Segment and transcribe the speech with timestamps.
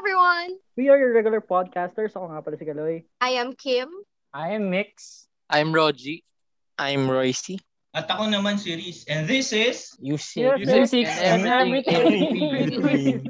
[0.00, 0.56] everyone!
[0.80, 2.16] We are your regular podcasters.
[2.16, 3.04] Ako nga pala si Kaloy.
[3.20, 3.92] I am Kim.
[4.32, 5.28] I am Mix.
[5.52, 6.24] I'm Roji.
[6.80, 7.60] I'm Royce.
[7.92, 9.04] At ako naman si Riz.
[9.12, 9.92] And this is...
[10.00, 12.00] Music, Yes, music, yes, and everything
[12.80, 13.28] everything.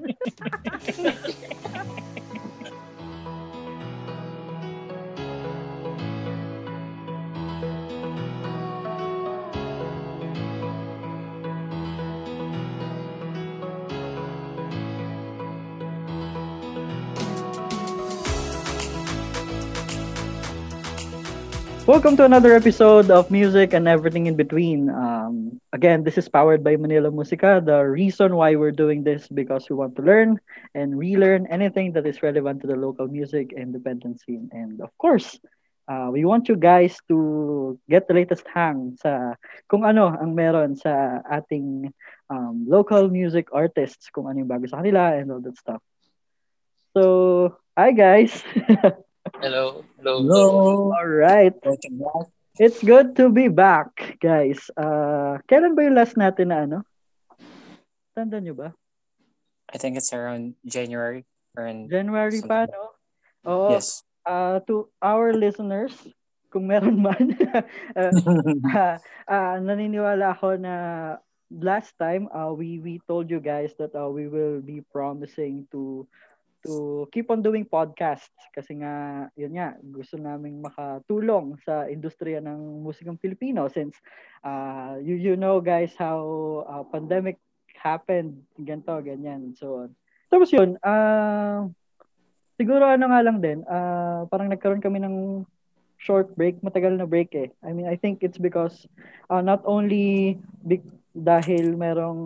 [21.87, 24.91] Welcome to another episode of Music and Everything in Between.
[24.91, 27.62] Um, again, this is powered by Manila Musica.
[27.65, 30.38] The reason why we're doing this because we want to learn
[30.74, 34.51] and relearn anything that is relevant to the local music independent scene.
[34.52, 35.41] And of course,
[35.88, 39.35] uh, we want you guys to get the latest hang sa
[39.66, 41.91] kung ano ang meron sa ating
[42.29, 45.83] um, local music artists, kung ano yung bago sa kanila and all that stuff.
[46.93, 48.45] So, hi guys!
[49.39, 49.84] Hello.
[49.98, 50.19] Hello.
[50.19, 50.91] Hello.
[50.91, 51.54] all right.
[51.63, 52.27] Welcome back.
[52.59, 54.59] It's good to be back, guys.
[54.74, 56.79] Uh, kailan ba yung last natin na ano?
[58.19, 58.74] Tanda nyo ba?
[59.71, 61.23] I think it's around January.
[61.54, 62.74] Or in, January pa, Something.
[62.74, 62.85] no?
[63.46, 63.69] Oo.
[63.79, 64.03] yes.
[64.27, 65.94] Uh, to our listeners,
[66.50, 67.62] kung meron man, uh,
[68.75, 68.97] uh,
[69.31, 70.75] uh, naniniwala ako na
[71.50, 76.06] last time uh, we we told you guys that uh, we will be promising to
[76.65, 82.84] to keep on doing podcasts kasi nga yun nga gusto naming makatulong sa industriya ng
[82.84, 83.97] musikang Pilipino since
[84.44, 86.21] uh, you you know guys how
[86.69, 87.41] uh, pandemic
[87.81, 89.91] happened ganito ganyan so on.
[90.28, 91.65] Tapos yun uh,
[92.61, 95.49] siguro ano nga lang din uh, parang nagkaroon kami ng
[96.00, 98.84] short break matagal na break eh I mean I think it's because
[99.33, 100.84] uh, not only be-
[101.16, 102.21] dahil merong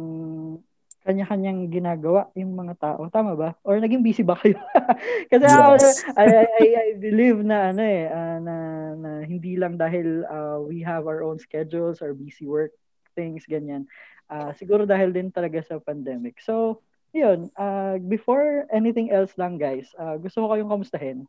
[1.04, 3.06] kanya-kanyang ginagawa yung mga tao.
[3.12, 3.50] Tama ba?
[3.60, 4.56] Or naging busy ba kayo?
[5.30, 6.00] Kasi ako, Yes.
[6.16, 8.56] I, I, I, I believe na ano eh, ah, na,
[8.96, 12.72] na hindi lang dahil ah, we have our own schedules or busy work
[13.12, 13.84] things, ganyan.
[14.32, 16.40] Ah, siguro dahil din talaga sa pandemic.
[16.40, 16.80] So,
[17.12, 17.52] yun.
[17.54, 21.28] ah, before anything else lang guys, ah, gusto ko kayong kamustahin.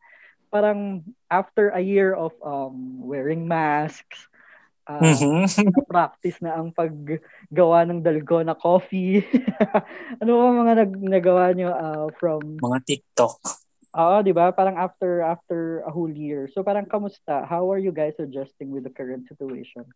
[0.49, 4.31] Parang after a year of um, wearing masks,
[4.85, 5.45] ah, Mhm.
[5.91, 9.21] practice na ang paggawa ng dalgona coffee.
[10.21, 13.37] ano ba mga nag nagawa nyo uh, from Mga TikTok.
[13.95, 14.51] Oo, 'di ba?
[14.51, 16.51] Parang after after a whole year.
[16.51, 17.47] So parang kamusta?
[17.47, 19.87] How are you guys adjusting with the current situation?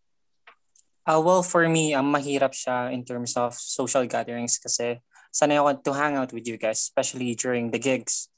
[1.04, 5.00] Uh, well, for me, um, mahirap siya in terms of social gatherings kasi
[5.32, 8.28] sanay ako to hang out with you guys, especially during the gigs.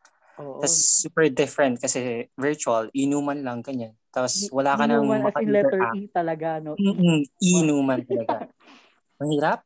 [0.42, 0.58] Oo.
[0.58, 0.76] Tapos
[1.06, 3.94] super different kasi virtual, inuman lang, ganyan.
[4.10, 5.80] Tapos wala ka nang Inuman as in letter.
[5.94, 6.74] E talaga, no?
[6.76, 8.50] Mm-mm, inuman talaga.
[9.22, 9.62] Mahirap?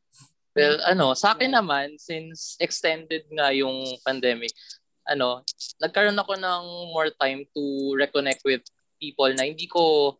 [0.57, 4.53] Well, ano, sa akin naman, since extended nga yung pandemic,
[5.05, 5.45] ano,
[5.81, 8.65] nagkaroon ako ng more time to reconnect with
[8.97, 10.13] people na hindi ko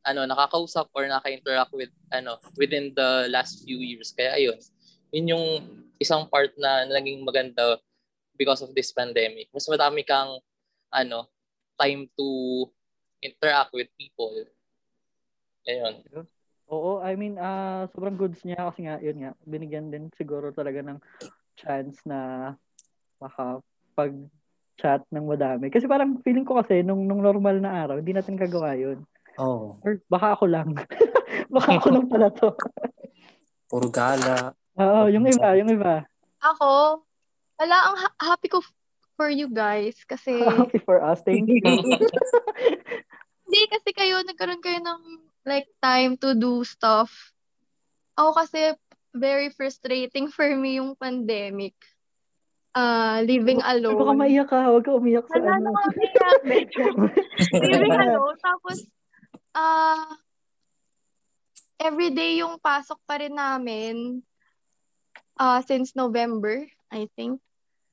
[0.00, 4.56] ano nakakausap or naka-interact with ano within the last few years kaya ayun
[5.12, 5.46] yun yung
[6.00, 7.76] isang part na naging maganda
[8.40, 10.40] because of this pandemic mas madami kang
[10.88, 11.28] ano
[11.76, 12.64] time to
[13.20, 14.32] interact with people
[15.68, 16.00] ayun
[16.70, 20.78] Oo, I mean, ah sobrang goods niya kasi nga, yun nga, binigyan din siguro talaga
[20.86, 21.02] ng
[21.58, 22.54] chance na
[23.18, 25.66] makapag-chat ng madami.
[25.74, 29.02] Kasi parang feeling ko kasi, nung, nung normal na araw, hindi natin kagawa yun.
[29.34, 30.70] Oh, Or baka ako lang.
[31.54, 32.54] baka ako lang pala to.
[33.66, 34.54] puro gala.
[34.78, 36.06] Oo, yung iba, yung iba.
[36.38, 37.02] Ako,
[37.60, 38.64] wala, ang ha- happy ko
[39.20, 41.20] for you guys kasi Happy for us.
[41.20, 41.60] Thank you.
[43.44, 47.12] hindi kasi kayo, nagkaroon kayo ng like time to do stuff.
[48.16, 48.72] Ako kasi
[49.12, 51.76] very frustrating for me yung pandemic.
[52.70, 53.98] Uh, living alone.
[53.98, 54.62] Baka maiyak ka.
[54.70, 55.74] Huwag ka umiyak sa Wala ano.
[55.74, 55.82] na.
[57.66, 58.38] Living alone.
[58.38, 58.86] Tapos,
[59.58, 60.14] ah,
[61.82, 64.22] everyday yung pasok pa rin namin
[65.34, 66.62] ah since November,
[66.94, 67.42] I think.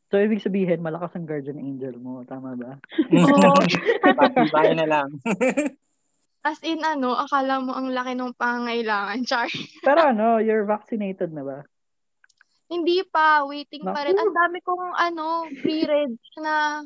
[0.08, 2.24] So, ibig sabihin, malakas ang guardian angel mo.
[2.24, 2.80] Tama ba?
[3.12, 3.60] Oo.
[4.20, 5.10] Patibay na lang.
[6.48, 9.52] As in, ano, akala mo ang laki ng pangailangan, Char.
[9.84, 11.60] Pero ano, you're vaccinated na ba?
[12.72, 14.16] Hindi pa, waiting pa rin.
[14.16, 14.24] Naku.
[14.24, 16.84] Ang dami kong, ano, pre-reg na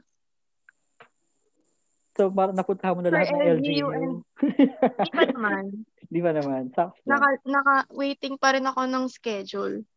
[2.12, 5.64] So, parang napunta mo na lahat ng LGU Hindi pa naman.
[6.12, 6.68] Di ba naman?
[6.76, 7.08] Sakto.
[7.08, 9.88] Naka, naka, waiting pa rin ako ng schedule.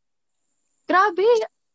[0.87, 1.26] Grabe!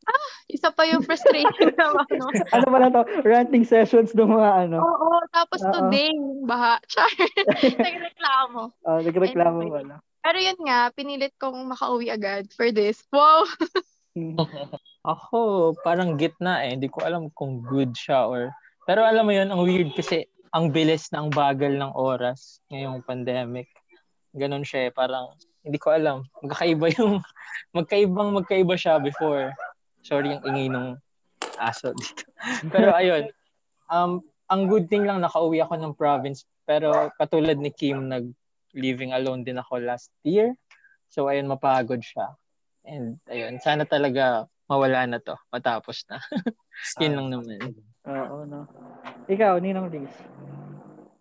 [0.07, 2.23] Ah, isa pa yung frustration na ano.
[2.31, 3.01] ano ba na to?
[3.21, 4.77] Ranting sessions ng mga ano.
[4.79, 5.71] Oo, tapos Oo.
[5.75, 6.79] today, yung baha.
[6.91, 7.11] Char,
[7.87, 8.73] nagreklamo.
[8.85, 9.83] Uh, nagreklamo Anyway.
[9.83, 9.95] wala.
[10.19, 13.03] Pero yun nga, pinilit kong makauwi agad for this.
[13.11, 13.47] Wow!
[15.07, 16.75] Ako, parang gitna eh.
[16.75, 18.51] Hindi ko alam kung good siya or...
[18.83, 23.71] Pero alam mo yun, ang weird kasi ang bilis ng bagal ng oras ngayong pandemic.
[24.35, 24.91] Ganon siya eh.
[24.91, 25.31] Parang,
[25.63, 26.27] hindi ko alam.
[26.43, 27.23] Magkaiba yung...
[27.71, 29.53] Magkaibang magkaiba siya before.
[30.03, 30.97] Sorry yung ingay ng
[31.59, 32.23] aso dito.
[32.73, 33.29] Pero ayun,
[33.91, 36.47] um, ang good thing lang nakauwi ako ng province.
[36.63, 38.29] Pero katulad ni Kim, nag
[38.77, 40.53] living alone din ako last year.
[41.09, 42.37] So ayun, mapagod siya.
[42.85, 46.21] And ayun, sana talaga mawala na to, matapos na.
[47.01, 47.57] Yun lang naman.
[48.05, 48.69] Oo, no.
[49.25, 50.13] Ikaw, Ninong Liz.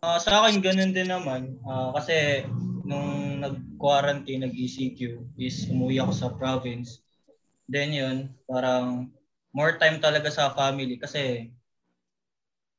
[0.05, 1.59] Ah, sa akin, ganun din naman.
[1.67, 2.45] Ah, kasi
[2.85, 5.01] nung nag-quarantine, nag-ECQ,
[5.41, 7.03] is umuwi ako sa province.
[7.69, 8.17] Then yun,
[8.49, 9.13] parang
[9.53, 11.53] more time talaga sa family kasi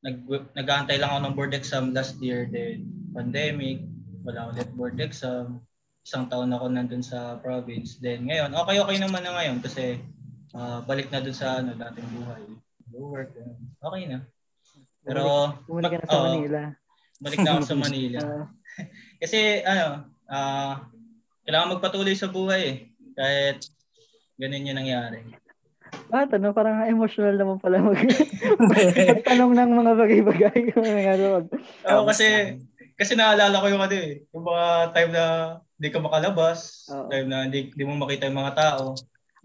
[0.02, 0.26] nag
[0.58, 2.50] nag-aantay lang ako ng board exam last year.
[2.50, 3.86] Then pandemic
[4.26, 5.62] wala ulit board exam.
[6.02, 8.02] Isang taon ako nandun sa province.
[8.02, 10.00] Then ngayon okay okay naman na ngayon kasi
[10.56, 12.44] ah, balik na dun sa ano dating buhay.
[12.90, 13.60] Go work ganun.
[13.78, 14.20] okay na.
[15.06, 16.62] Pero Bumalik ka na sa oo, Manila.
[17.20, 18.20] balik na ako sa Manila.
[18.24, 18.46] Ah,
[19.22, 19.86] kasi ano
[20.32, 20.74] ah
[21.44, 22.76] kailangan magpatuloy sa buhay eh.
[23.20, 23.68] Kahit
[24.40, 25.20] ganun yung nangyari
[26.10, 28.00] ah, ano, parang emotional naman pala mag
[28.98, 30.60] magtanong ng mga bagay-bagay.
[30.74, 31.46] Ano,
[31.86, 32.58] Oo, kasi
[33.00, 35.24] kasi naalala ko yung ano eh, yung mga time na
[35.80, 37.08] hindi ka makalabas, Oo.
[37.08, 38.96] time na hindi, hindi mo makita yung mga tao.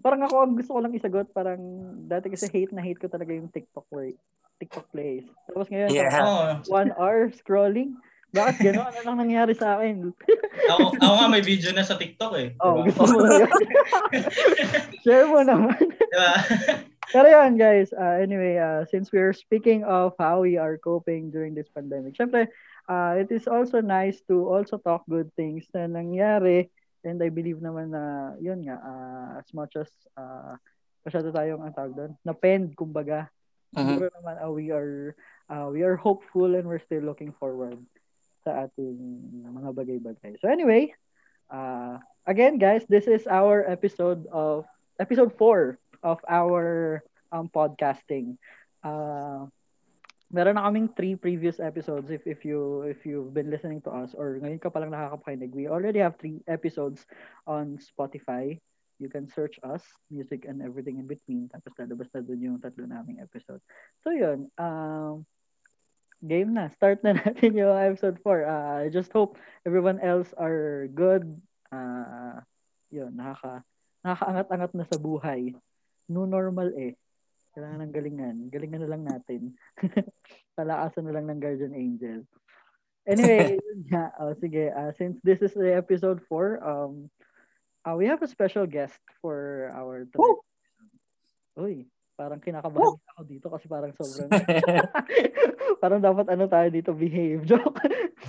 [0.02, 1.62] parang ako, ang gusto ko lang isagot, parang
[2.10, 4.18] dati kasi hate na hate ko talaga yung TikTok work.
[4.58, 5.24] TikTok plays.
[5.46, 6.10] Tapos ngayon, Yeah.
[6.12, 6.46] parang Oo.
[6.68, 7.94] one hour scrolling.
[8.34, 8.86] Bakit gano'n?
[8.90, 10.10] Ano lang nangyari sa akin?
[10.74, 12.48] Ako, ako nga may video na sa TikTok eh.
[12.58, 12.90] Oh, Diba?
[12.90, 13.46] gusto mo na.
[15.04, 15.76] Share mo naman.
[15.76, 16.34] diba?
[17.14, 17.92] Pero yun, guys.
[17.92, 22.48] Uh, anyway, uh, since we're speaking of how we are coping during this pandemic, syempre,
[22.88, 26.72] uh, it is also nice to also talk good things na nangyari.
[27.04, 30.56] And I believe naman na, yun nga, uh, as much as uh,
[31.04, 33.28] masyado tayong ang tawag doon, na-pend, kumbaga.
[33.76, 33.84] Mhm.
[33.84, 35.12] Siguro naman, uh, we are
[35.52, 37.76] uh, we are hopeful and we're still looking forward
[38.44, 38.96] sa ating
[39.40, 40.36] mga bagay-bagay.
[40.38, 40.92] So anyway,
[41.48, 41.98] uh,
[42.28, 44.68] again guys, this is our episode of
[45.00, 47.00] episode 4 of our
[47.32, 48.36] um, podcasting.
[48.84, 49.48] Uh,
[50.28, 54.12] meron na kaming three previous episodes if if you if you've been listening to us
[54.18, 55.54] or ngayon ka pa lang nakakapakinig.
[55.56, 57.06] We already have three episodes
[57.48, 58.60] on Spotify.
[59.02, 61.50] You can search us, music and everything in between.
[61.50, 63.58] Tapos lalabas na dun yung tatlo naming episode.
[64.06, 65.26] So yun, um,
[66.24, 66.72] game na.
[66.72, 68.48] Start na natin yung episode 4.
[68.48, 69.36] Uh, I just hope
[69.68, 71.28] everyone else are good.
[71.68, 72.40] Uh,
[72.88, 73.62] yun, nakaka,
[74.02, 75.52] nakakaangat-angat na sa buhay.
[76.08, 76.96] No normal eh.
[77.54, 78.36] Kailangan ng galingan.
[78.50, 79.54] Galingan na lang natin.
[80.58, 82.26] Palakasan na lang ng guardian angel.
[83.04, 83.60] Anyway,
[83.92, 84.10] nga.
[84.18, 87.12] Oh, sige, uh, since this is the episode 4, um,
[87.84, 90.42] uh, we have a special guest for our tonight.
[91.54, 94.30] Uy, parang kinakabahan ako dito kasi parang sobrang
[95.82, 97.42] parang dapat ano tayo dito behave.
[97.50, 97.78] Joke.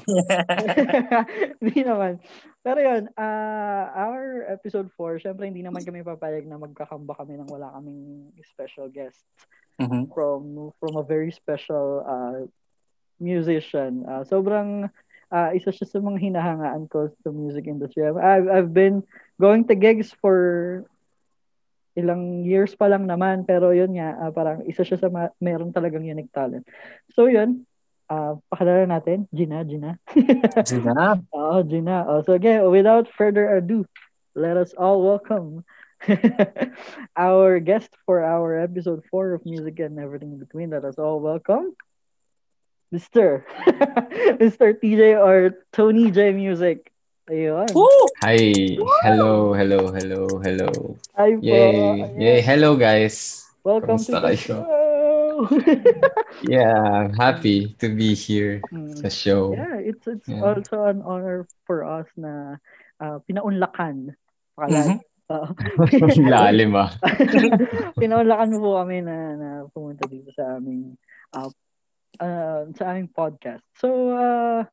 [1.61, 2.17] Hindi naman.
[2.65, 7.49] Pero yun uh, our episode 4 syempre hindi naman kami papayag na magkakamba kami nang
[7.49, 9.25] wala kaming special guests
[9.75, 10.07] Mhm.
[10.15, 12.47] from from a very special uh,
[13.19, 14.07] musician.
[14.07, 14.87] Uh, sobrang
[15.35, 18.07] uh, isa siya sa mga hinahangaan ko sa music industry.
[18.07, 19.03] I've, I've been
[19.35, 20.87] going to gigs for
[21.95, 25.71] ilang years pa lang naman pero yun nga ah, parang isa siya sa ma- meron
[25.71, 26.67] talagang unique talent.
[27.15, 27.63] So yun,
[28.11, 29.97] uh, pakilala natin, Gina, Gina.
[30.69, 31.19] Gina.
[31.33, 32.05] Oo, Gina.
[32.05, 33.87] Oh, so again, without further ado,
[34.35, 35.63] let us all welcome
[37.15, 40.69] our guest for our episode 4 of Music and Everything in Between.
[40.69, 41.73] Let us all welcome
[42.93, 43.43] Mr.
[44.39, 44.75] Mr.
[44.77, 46.91] TJ or Tony J Music.
[47.25, 47.65] Ayun.
[48.21, 48.37] Hi.
[49.01, 50.69] Hello, hello, hello, hello.
[51.17, 51.41] Hi po.
[51.41, 52.13] Yay.
[52.21, 52.37] Yay.
[52.45, 53.41] Hello guys.
[53.65, 54.45] Welcome Kamusta to the kayo?
[54.45, 54.61] show.
[56.53, 58.93] Yeah, I'm happy to be here Mm.
[59.01, 59.57] sa show.
[59.57, 60.45] Yeah, it's it's Yeah.
[60.45, 62.61] also an honor for us na
[63.01, 64.13] uh, pinaunlakan.
[64.53, 65.01] Pakalalim.
[65.25, 65.49] Oo.
[66.29, 66.93] Lalim ah.
[67.97, 70.93] pinaunlakan mo po kami na, na pumunta dito sa aming
[71.33, 71.49] uh,
[72.21, 73.65] uh, sa aming podcast.
[73.81, 74.69] So, uh,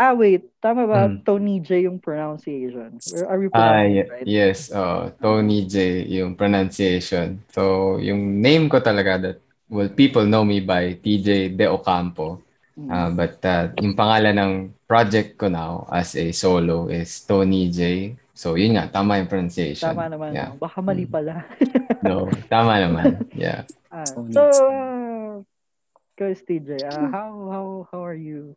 [0.00, 1.20] ah wait, tama ba Mm.
[1.22, 2.96] Tony J yung pronunciation?
[3.28, 4.24] Are we Ah, pronouncing it right?
[4.26, 4.72] yes.
[4.72, 7.44] Oh, Tony J yung pronunciation.
[7.52, 9.36] So, yung name ko talaga that
[9.68, 12.40] well, people know me by TJ De Ocampo.
[12.74, 12.88] Mm.
[12.88, 14.52] Uh, but uh, yung pangalan ng
[14.88, 18.14] project ko now as a solo is Tony J.
[18.32, 19.92] So, yun nga, tama yung pronunciation.
[19.92, 20.32] Tama naman.
[20.32, 20.56] Yeah.
[20.56, 20.58] no?
[20.58, 21.12] Baka mali Mm.
[21.12, 21.34] pala.
[22.00, 23.28] No, tama naman.
[23.36, 23.68] Yeah.
[23.92, 25.44] Ah, so, uh,
[26.16, 28.56] guys, TJ, uh, how how how are you?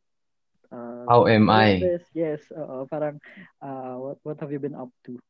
[0.73, 1.77] Uh, How am I?
[1.77, 2.41] Yes, yes.
[2.49, 3.21] oo, parang
[3.61, 5.21] uh, what what have you been up to?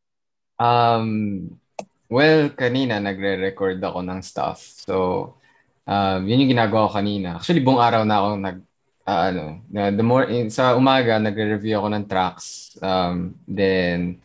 [0.56, 1.60] Um,
[2.08, 4.64] well, kanina nagre-record ako ng stuff.
[4.64, 5.36] So,
[5.84, 7.36] um, yun yung ginagawa ko kanina.
[7.36, 8.58] Actually, buong araw na ako nag,
[9.04, 12.80] ah, ano, na the more, in, sa umaga, nagre-review ako ng tracks.
[12.80, 14.24] Um, then,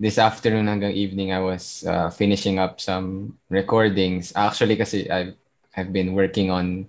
[0.00, 4.32] this afternoon hanggang evening, I was uh, finishing up some recordings.
[4.32, 5.36] Actually, kasi I've,
[5.76, 6.88] I've been working on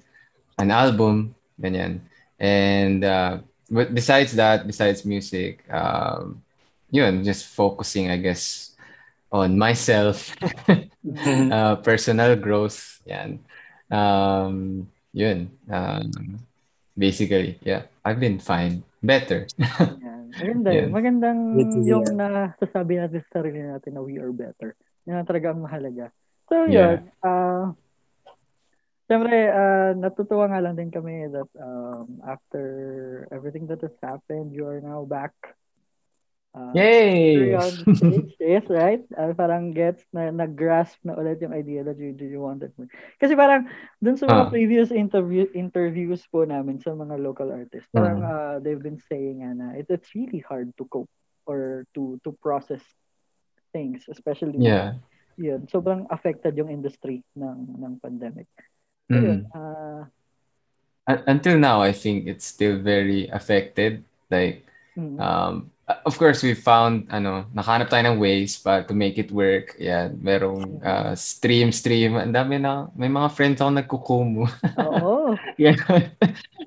[0.55, 2.07] an album, ganyan.
[2.39, 6.41] And uh, but besides that, besides music, um,
[6.91, 8.71] yun, just focusing, I guess,
[9.31, 10.35] on myself,
[11.51, 13.39] uh, personal growth, yan.
[13.91, 15.51] Um, yun.
[15.69, 16.39] Um,
[16.97, 18.83] basically, yeah, I've been fine.
[19.03, 19.47] Better.
[19.59, 20.33] Yan.
[20.37, 20.89] Maganda yun.
[20.91, 21.39] Magandang
[21.85, 24.75] yung nasasabi natin sa sarili natin na we are better.
[25.05, 26.11] Yan ang talaga ang mahalaga.
[26.49, 27.03] So, Yeah.
[27.03, 27.11] yun.
[27.23, 27.65] Uh,
[29.07, 32.63] Siyempre, uh, natutuwa nga lang din kami that um, after
[33.31, 35.31] everything that has happened, you are now back.
[36.51, 37.55] Uh, Yay!
[38.41, 38.99] yes, right?
[39.15, 42.75] Uh, parang gets na nag-grasp na ulit yung idea that you, you wanted.
[43.21, 43.69] Kasi parang
[44.03, 44.51] dun sa mga Ah.
[44.51, 48.27] previous interview interviews po namin sa mga local artists, parang Mhm.
[48.27, 51.07] uh, they've been saying nga na it, it's really hard to cope
[51.47, 52.83] or to to process
[53.71, 54.97] things, especially Yeah.
[55.37, 58.49] yun, sobrang affected yung industry ng ng pandemic.
[59.07, 59.55] So, yun, Mm.
[59.55, 60.03] uh,
[61.07, 64.03] Un- Until now, I think it's still very affected.
[64.27, 65.71] Like, mm, Um,
[66.03, 69.71] of course, we found, ano, nakahanap tayo ng ways pa to make it work.
[69.79, 72.19] Yan, merong uh, stream, stream.
[72.19, 74.51] Ang dami na, may mga friends ako nagkukumu.
[74.83, 75.31] oo.
[75.63, 75.79] Yan.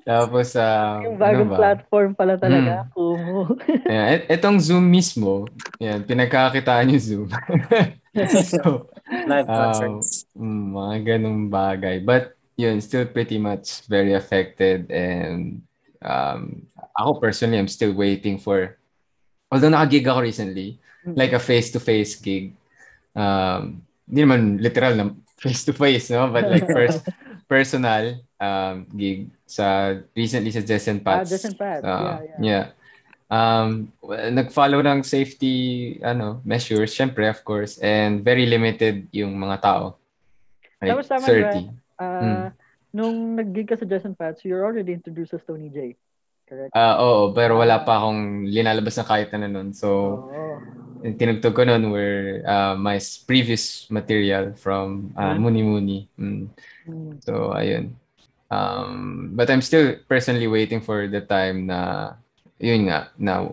[0.01, 1.57] Tapos, uh, yung bagong ano ba?
[1.61, 2.91] platform pala talaga, Mm.
[2.97, 3.39] Kumu.
[3.93, 5.45] Yan, et- etong Zoom mismo,
[5.77, 7.29] yan, pinagkakitaan yung Zoom.
[8.57, 10.20] so, Live um, concerts.
[10.33, 12.03] Mm, mga ganong bagay.
[12.03, 15.61] But, yun, still pretty much very affected and
[16.01, 16.65] um,
[16.97, 18.77] ako personally, I'm still waiting for,
[19.51, 22.53] although nakagig ako recently, like a face-to-face gig.
[23.15, 25.05] Um, hindi naman literal na
[25.41, 26.29] face-to-face, no?
[26.29, 27.01] But like pers-
[27.49, 31.29] personal um, gig sa recently sa Jess and Ah, Pats.
[31.33, 32.37] Jess and Pats, Uh, yeah, yeah.
[32.39, 32.65] yeah.
[33.31, 39.63] Um, well, nag-follow ng safety ano measures, syempre, of course, and very limited yung mga
[39.63, 39.95] tao.
[40.81, 41.69] Like Tapos tama, 30.
[42.01, 42.49] Ah,
[42.91, 45.95] Nung nag-gig ka sa Jess and Pats, you're already introduced as Tony J.
[46.43, 46.75] Correct?
[46.75, 49.71] Ah, oo, pero wala pa akong linalabas na kahit ano nun.
[49.71, 49.87] So,
[50.99, 55.39] yung tinugtog ko nun were uh, my previous material from uh.
[55.39, 55.99] Muni Muni.
[56.19, 56.51] Mm.
[56.83, 57.11] Mm.
[57.23, 57.95] So, ayun.
[58.51, 62.11] Um, but I'm still personally waiting for the time na,
[62.59, 63.47] yun nga, na,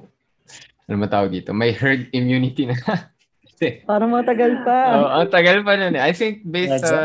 [0.91, 2.75] ano matawag dito, may herd immunity na.
[3.59, 4.79] Kasi, Parang matagal pa.
[4.95, 6.03] oh, ang tagal pa nun eh.
[6.07, 6.99] I think based sa,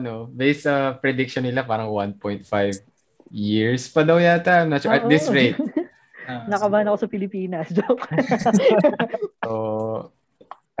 [0.00, 2.48] ano, based sa prediction nila, parang 1.5
[3.28, 4.64] years pa daw yata.
[4.64, 4.96] I'm not sure.
[4.96, 5.36] At this Oo.
[5.36, 5.60] rate.
[6.24, 7.68] Ah, Nakabahan ako sa Pilipinas.
[7.76, 8.08] Joke.
[9.44, 9.52] So,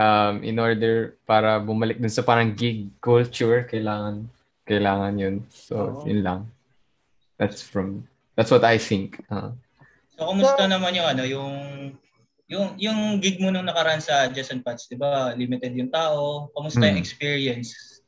[0.00, 4.24] um, in order para bumalik dun sa parang gig culture, kailangan,
[4.64, 5.36] kailangan yun.
[5.52, 6.08] So, Oo.
[6.08, 6.40] yun lang.
[7.36, 9.20] That's from, that's what I think.
[9.28, 9.52] Uh,
[10.18, 11.52] So, kumusta naman yung ano, yung
[12.48, 15.36] yung yung gig mo nung nakaraan sa Jess and Pats, 'di ba?
[15.36, 16.48] Limited yung tao.
[16.56, 17.04] Kumusta yung Hmm.
[17.04, 18.00] experience?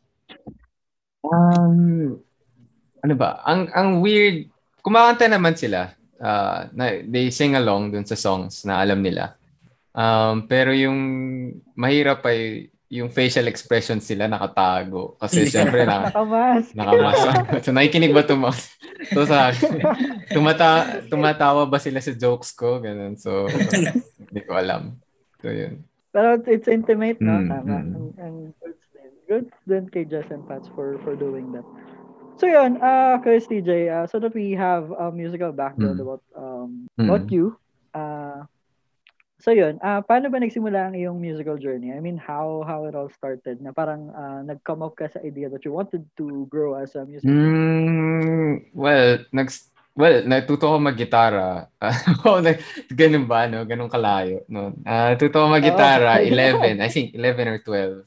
[1.20, 2.16] Um,
[3.04, 3.44] ano ba?
[3.44, 4.48] Ang ang weird,
[4.80, 5.92] kumakanta naman sila.
[6.20, 9.36] Uh, na, they sing along dun sa songs na alam nila.
[9.92, 10.96] Um, pero yung
[11.76, 15.14] mahirap ay yung facial expression sila nakatago.
[15.22, 16.74] Kasi syempre na, Nakamas.
[16.74, 17.30] nakamasa.
[17.64, 18.50] so nakikinig ba tuma
[19.14, 19.54] to sa?
[20.34, 22.82] Tumata tumatawa ba sila sa jokes ko?
[22.82, 23.14] Ganun.
[23.14, 23.46] So,
[24.18, 24.98] hindi ko alam.
[25.38, 25.86] So, yun.
[26.10, 27.38] Pero it's, intimate, no?
[27.38, 27.76] Mm, Tama.
[27.78, 27.94] mm.
[27.94, 28.36] And, and
[29.30, 29.86] good din.
[29.86, 31.62] Kay Jess and Pats for, for doing that.
[32.42, 36.04] So yun, uh, Chris TJ, uh, so that we have a musical background Mm.
[36.08, 37.06] about um Mm.
[37.06, 37.54] about you.
[37.94, 38.48] Uh,
[39.40, 41.90] so yun, uh, paano ba nagsimula ang iyong musical journey?
[41.90, 43.58] I mean, how how it all started?
[43.64, 47.02] Na parang uh, nag-come up ka sa idea that you wanted to grow as a
[47.08, 47.32] musician.
[47.32, 49.48] Mm, well, nag
[49.96, 51.68] well, natuto ko mag-gitara.
[52.28, 52.38] oh,
[52.94, 53.66] ganun ba, no?
[53.66, 54.72] Ganun kalayo, no?
[54.86, 56.24] Ah, natuto ko mag-gitara, Oh.
[56.24, 58.04] 11, I think 11 or 12.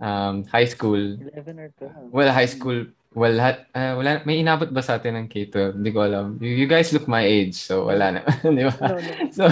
[0.00, 1.18] Um, high school.
[1.34, 2.14] 11 or 12.
[2.14, 5.82] Well, high school, well, ha- ah, wala, may inabot ba sa atin ng K-12?
[5.82, 6.38] Hindi ko alam.
[6.38, 8.20] You, you guys look my age, so wala na.
[8.46, 8.74] Di ba?
[8.78, 9.12] No, no.
[9.34, 9.44] So,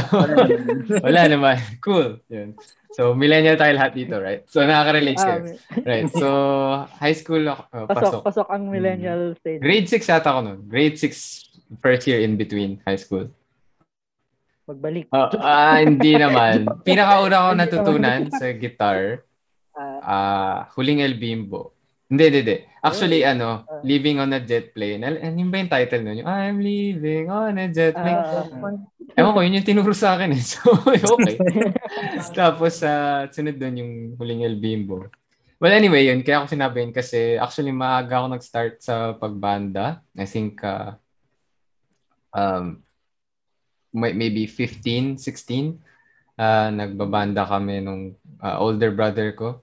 [1.07, 1.57] wala naman.
[1.83, 2.23] Cool.
[2.31, 2.55] Yun.
[2.95, 4.43] So, millennial tayo lahat dito, right?
[4.51, 5.39] So, nakaka-relate Ah, kayo.
[5.87, 6.09] Right.
[6.11, 6.29] So,
[7.03, 8.21] high school ako, uh, pasok, pasok.
[8.27, 9.61] pasok ang millennial stage.
[9.63, 10.59] Grade 6 yata ako nun.
[10.67, 13.29] Grade 6, first year in between high school.
[14.69, 15.09] Magbalik.
[15.11, 16.69] Ah, ah, hindi naman.
[16.85, 19.25] Pinakauna ko natutunan sa guitar,
[19.79, 21.78] Ah, ah huling El Bimbo.
[22.09, 22.57] Hindi, hindi, hindi.
[22.81, 23.85] Actually, ano, Ah.
[23.85, 25.05] Living on a Jet Plane.
[25.05, 26.17] Al- Ano yung ba yung title nun?
[26.23, 28.17] Yung, I'm living on a jet plane.
[28.17, 28.49] ah,
[29.13, 30.41] Ewan ko, yun yung tinuro sa akin eh.
[30.57, 31.37] So, okay.
[32.39, 35.11] Tapos, sa sunod doon yung huling El Bimbo.
[35.61, 36.23] Well, anyway, yun.
[36.23, 40.01] Kaya ako sinabi yun kasi actually maaga ako nag-start sa pagbanda.
[40.15, 40.95] I think uh,
[42.33, 42.81] um,
[43.91, 45.77] may- maybe 15, 16.
[46.39, 49.59] Uh, nagbabanda kami nung uh, older brother ko.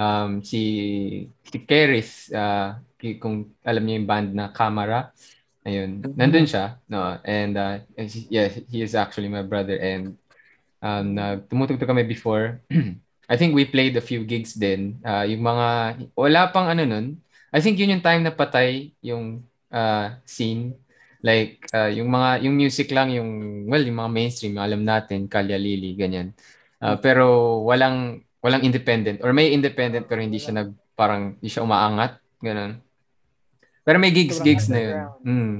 [0.00, 2.80] Um, si, si Keris, uh,
[3.20, 5.12] kung alam niyo yung band na Camera,
[5.60, 6.80] ayun, nandun siya.
[6.88, 7.20] No?
[7.20, 7.84] And uh,
[8.32, 9.76] yeah, he is actually my brother.
[9.76, 10.16] And
[10.80, 12.64] um, na tumutugtog kami before.
[13.30, 14.98] I think we played a few gigs din.
[15.06, 15.68] Uh, yung mga,
[16.18, 17.20] wala pang ano nun.
[17.54, 20.74] I think yun yung time na patay yung uh, scene.
[21.22, 23.30] Like, uh, yung mga, yung music lang, yung,
[23.70, 26.34] well, yung mga mainstream, alam natin, Kalya Lili, ganyan.
[26.80, 29.20] Uh, pero walang, walang independent.
[29.20, 32.20] Or may independent pero hindi siya nag, parang, hindi siya umaangat.
[32.40, 32.80] Ganun.
[33.80, 34.96] Pero may gigs-gigs na yun.
[35.24, 35.54] Mm.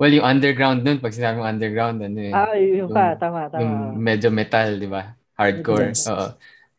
[0.00, 2.32] Well, yung underground nun, pag sinabi mong underground, ano eh.
[2.32, 3.60] Ah, yung pa, Yung- tama, tama.
[3.60, 5.12] Yung medyo metal, di ba?
[5.36, 5.92] Hardcore.
[5.92, 6.08] Yes.
[6.08, 6.34] Oo.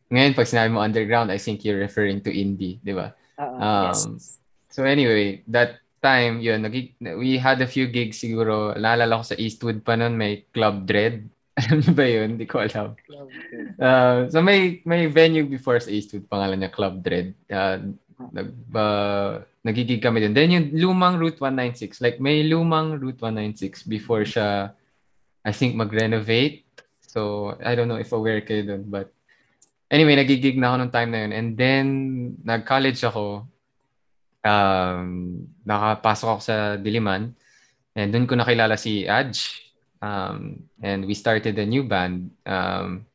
[0.09, 3.13] Ngayon, pag sinabi mo underground, I think you're referring to indie, di ba?
[3.37, 3.93] Ah, ah.
[3.93, 4.17] Um,
[4.69, 8.77] So anyway, that time, yun, nag- we had a few gigs siguro.
[8.77, 11.25] Naalala ko sa Eastwood pa nun, may Club Dread.
[11.65, 12.39] Alam niyo ba yun?
[12.39, 12.95] Hindi ko alam.
[13.75, 17.35] Uh, so may may venue before sa Eastwood, pangalan niya Club Dread.
[17.51, 17.99] Uh,
[18.31, 20.31] nag, uh, nagigig kami din.
[20.35, 24.71] Then yung lumang Route 196, like may lumang Route 196 before siya,
[25.43, 26.63] I think, mag-renovate.
[27.03, 29.09] So, I don't know if aware kayo dun, but
[29.89, 31.31] anyway, nagigig na ako nung time na yun.
[31.33, 31.85] And then,
[32.45, 33.49] nag-college ako.
[34.45, 37.35] Um, nakapasok ako sa Diliman.
[37.97, 39.31] And dun ko nakilala si Aj.
[39.99, 42.31] Um, and we started a new band.
[42.47, 43.05] Um,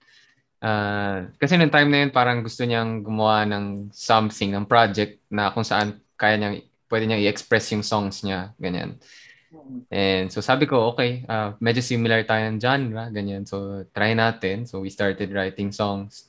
[0.61, 5.51] uh, kasi nung time na yun, parang gusto niyang gumawa ng something, ng project na
[5.51, 8.53] kung saan kaya niyang, pwede niyang i-express yung songs niya.
[8.61, 9.01] Ganyan.
[9.91, 13.47] And so sabi ko, okay, uh, medyo similar tayo ng genre, ganyan.
[13.47, 14.67] So try natin.
[14.67, 16.29] So we started writing songs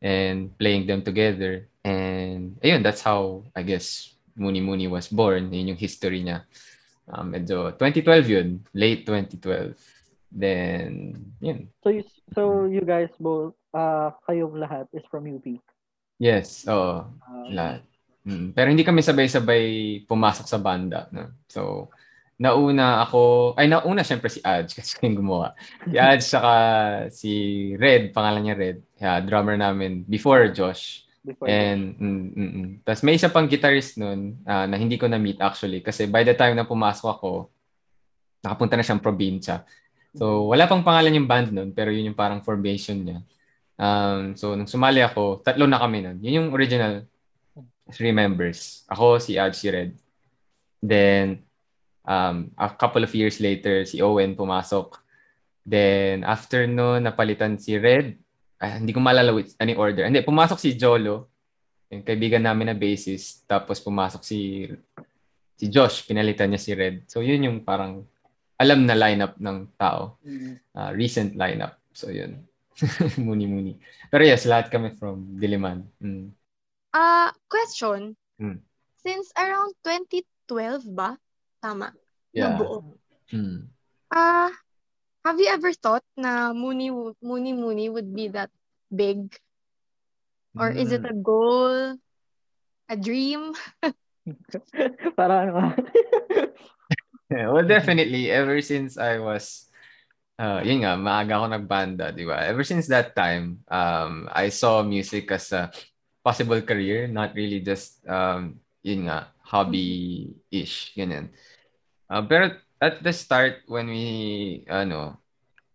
[0.00, 1.68] and playing them together.
[1.84, 5.52] And ayun, that's how, I guess, Muni Muni was born.
[5.52, 6.42] Yun yung history niya.
[7.04, 9.76] Uh, medyo 2012 yun, late 2012.
[10.34, 11.68] Then, yun.
[11.84, 12.02] So, you,
[12.34, 15.46] so you guys both, uh, kayong lahat is from UP.
[16.18, 17.04] Yes, oo.
[17.06, 17.80] Ah, Lahat.
[18.24, 19.64] Mm, Pero hindi kami sabay-sabay
[20.08, 21.06] pumasok sa banda.
[21.12, 21.28] No?
[21.46, 21.92] So,
[22.40, 25.54] nauna ako, ay nauna syempre si Aj kasi yung gumawa.
[25.86, 26.54] Si Aj saka
[27.12, 27.32] si
[27.78, 31.04] Red, pangalan niya Red, yeah, drummer namin before Josh.
[31.24, 32.68] Before And mm, mm, mm.
[32.84, 36.36] Tapos may isa pang guitarist nun ah, na hindi ko na-meet actually kasi by the
[36.36, 37.48] time na pumasok ako,
[38.44, 39.64] nakapunta na siyang probinsya.
[40.14, 43.18] So, wala pang pangalan yung band nun, pero yun yung parang formation niya.
[43.74, 46.22] Um, so, nung sumali ako, tatlo na kami nun.
[46.22, 47.02] Yun yung original
[47.90, 48.86] three members.
[48.86, 49.98] Ako, si Aj, si Red.
[50.78, 51.42] Then,
[52.06, 55.02] um, a couple of years later, si Owen pumasok.
[55.66, 58.14] Then, after no, napalitan si Red.
[58.58, 60.04] Ah, hindi ko maalala which, ano yung order.
[60.06, 61.28] Hindi, pumasok si Jolo,
[61.90, 63.44] yung kaibigan namin na bassist.
[63.46, 64.66] Tapos pumasok si
[65.54, 67.06] si Josh, pinalitan niya si Red.
[67.06, 68.02] So, yun yung parang
[68.58, 70.18] alam na lineup ng tao.
[70.22, 70.54] Mm.
[70.74, 71.78] Ah, recent lineup.
[71.94, 72.42] So, yun.
[73.26, 73.78] Muni-muni.
[74.10, 75.86] Pero yes, lahat kami from Diliman.
[76.02, 76.34] Mm.
[76.94, 78.18] Ah, question.
[78.38, 78.58] Hmm.
[79.02, 81.18] Since around 2012 ba?
[81.62, 81.94] Tama.
[82.34, 82.58] Yeah.
[82.58, 82.98] Nabuo.
[83.30, 83.70] Mm.
[84.10, 84.50] Ah,
[85.24, 88.50] have you ever thought na Mooney Mooney Muni Muni would be that
[88.92, 89.32] big?
[90.54, 91.10] Or is it Mm.
[91.10, 91.74] a goal?
[92.88, 93.56] A dream?
[95.18, 95.74] Para ano.
[97.32, 99.66] Yeah, well, definitely, ever since I was,
[100.38, 102.44] uh, yun nga, maaga ako nagbanda, di ba?
[102.44, 105.72] Ever since that time, um, I saw music as a
[106.22, 111.32] possible career, not really just, um, yun nga, hobby-ish, ganyan.
[112.06, 114.04] Uh, pero at the start, when we,
[114.68, 115.16] ano,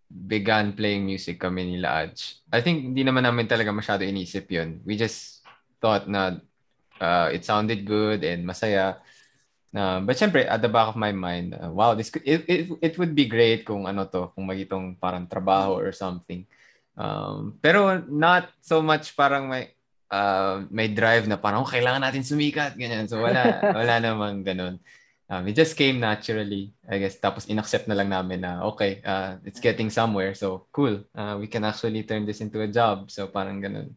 [0.09, 2.13] began playing music kami nila Aj,
[2.49, 4.81] I think hindi naman namin talaga masyado inisip yun.
[4.85, 5.41] We just
[5.81, 6.37] thought na
[7.01, 9.01] uh, it sounded good and masaya.
[9.69, 12.61] Uh, but syempre, at the back of my mind, uh, wow, this could, it, it,
[12.81, 16.45] it would be great kung ano to, kung magitong parang trabaho or something.
[16.97, 19.71] Um, pero not so much parang may
[20.09, 23.05] uh, may drive na parang oh, kailangan natin sumikat, ganyan.
[23.05, 24.81] So wala, wala namang ganun.
[25.29, 27.21] Um, it just came naturally, I guess.
[27.21, 30.33] Tapos inaccept na lang namin na, okay, uh, it's getting somewhere.
[30.33, 31.05] So, cool.
[31.13, 33.13] Uh, we can actually turn this into a job.
[33.13, 33.93] So, parang ganun.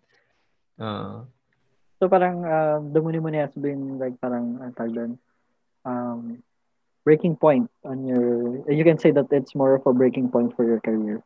[0.76, 1.24] Uh,
[2.02, 5.12] So parang uh, the Muni Muni has been like parang ang tawag doon,
[5.86, 6.42] um,
[7.06, 10.66] breaking point on your, you can say that it's more of a breaking point for
[10.66, 11.22] your career.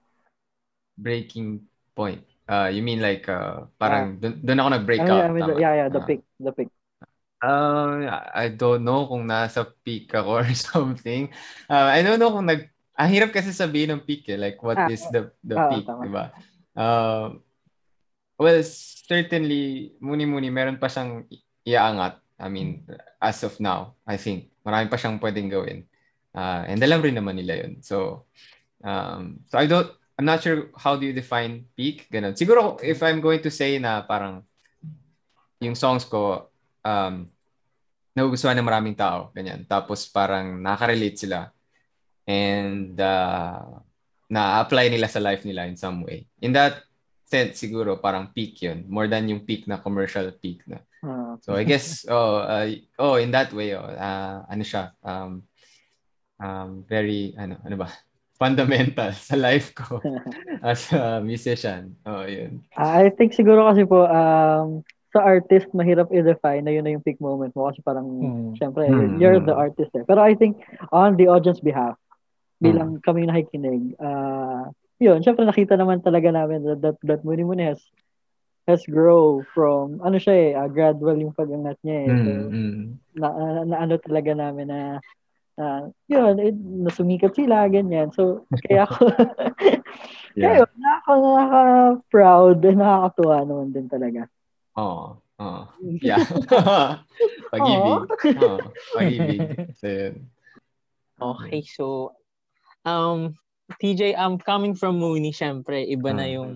[0.98, 1.60] breaking
[1.96, 2.24] point.
[2.48, 5.24] Uh, you mean like, uh, parang dun, dun ako nag-break I mean, up.
[5.24, 5.60] I mean, tama?
[5.60, 6.06] yeah, yeah, the Ah.
[6.06, 6.68] pick, the pick.
[7.36, 11.28] Uh, I don't know kung nasa peak ako or something.
[11.68, 12.68] Uh, I don't know kung nag...
[12.96, 14.40] Ang hirap kasi sabihin ng peak eh.
[14.40, 16.00] Like, what Ah, is the the ah, peak, tama.
[16.00, 16.24] di ba?
[16.72, 17.36] Uh,
[18.40, 21.28] well, certainly, muni-muni, meron pa siyang
[21.60, 22.16] iaangat.
[22.40, 22.88] I mean,
[23.20, 25.84] as of now, I think, marami pa siyang pwedeng gawin.
[26.32, 27.84] Uh, and alam rin naman nila yun.
[27.84, 28.24] So,
[28.80, 32.32] um, so I don't, I'm not sure how do you define peak, ganun.
[32.32, 34.40] Siguro, if I'm going to say na parang
[35.60, 36.48] yung songs ko,
[36.86, 37.26] um,
[38.16, 39.66] nagugustuhan ng maraming tao, ganyan.
[39.66, 41.50] Tapos parang nakaka-relate sila.
[42.24, 43.82] And uh,
[44.30, 46.24] na-apply nila sa life nila in some way.
[46.40, 46.86] In that
[47.28, 48.86] sense, siguro parang peak yun.
[48.88, 50.80] More than yung peak na commercial peak na.
[51.04, 51.36] Ah.
[51.44, 55.44] So I guess, oh, uh, oh in that way, oh, uh, ano siya, um,
[56.40, 57.92] um, very, ano, ano ba,
[58.40, 60.00] fundamental sa life ko
[60.64, 61.96] as a musician.
[62.04, 62.64] Oh, yun.
[62.76, 64.84] I think siguro kasi po, um,
[65.16, 68.52] sa artist, mahirap i-define na yun na yung peak moment mo kasi parang, Hmm.
[68.60, 69.16] syempre, Hmm.
[69.16, 70.04] you're the artist eh.
[70.04, 70.60] Pero I think,
[70.92, 71.96] on the audience behalf,
[72.60, 74.68] bilang kami nakikinig, uh,
[75.00, 77.80] yun, syempre nakita naman talaga namin that, that, that Muni Muni has,
[78.68, 82.12] has grow from, ano siya eh, uh, gradual yung pag-angat niya eh.
[82.20, 82.84] So, Mm, mm.
[83.16, 84.80] na, na, na ano talaga namin na
[85.56, 86.52] uh, yun, eh,
[86.84, 88.12] nasumikat sila, ganyan.
[88.12, 89.08] So, kaya ako,
[90.40, 94.28] kaya yun, nakaka, nakaka-proud, and nakakatuwa naman din talaga.
[94.76, 95.20] Oo.
[95.36, 95.68] Oh,
[96.00, 96.24] Yeah.
[97.52, 98.00] pag-ibig.
[98.40, 98.60] Oh,
[98.96, 99.40] pag-ibig.
[99.76, 100.14] So, yun.
[101.16, 102.12] Okay, so
[102.84, 103.36] um
[103.80, 106.34] TJ, um coming from Mooney, syempre iba na Mm.
[106.36, 106.50] yung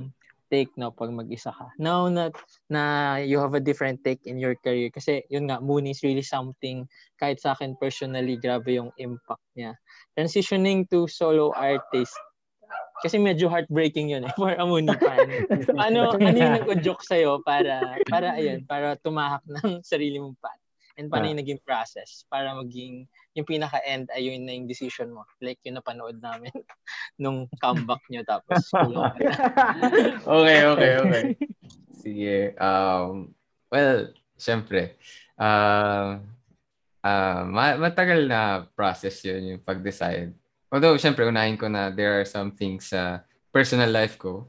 [0.51, 1.71] take no pag mag-isa ka.
[1.79, 2.29] Now na
[2.69, 6.25] na you have a different take in your career kasi yun nga Mooney is really
[6.27, 6.85] something
[7.17, 9.79] kahit sa akin personally grabe yung impact niya.
[10.19, 12.17] Transitioning to solo artist
[13.01, 15.27] kasi medyo heartbreaking yun eh for a Mooney fan.
[15.65, 20.61] So, ano ano yung nag-joke sa'yo para para ayun para tumahak ng sarili mong path?
[21.01, 25.25] And paano yung naging process para maging yung pinaka-end ay yun na yung decision mo.
[25.41, 26.53] Like yung napanood namin
[27.23, 28.69] nung comeback nyo tapos
[30.29, 31.23] okay, okay, okay.
[32.05, 32.37] Sige.
[32.61, 33.33] Um,
[33.73, 35.01] well, syempre.
[35.41, 36.21] Uh,
[37.01, 40.37] uh, ma- matagal na process yun yung pag-decide.
[40.71, 44.47] Although, syempre, unahin ko na there are some things sa personal life ko,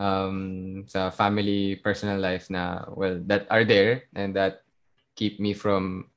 [0.00, 4.64] um, sa family personal life na, well, that are there and that
[5.12, 6.08] keep me from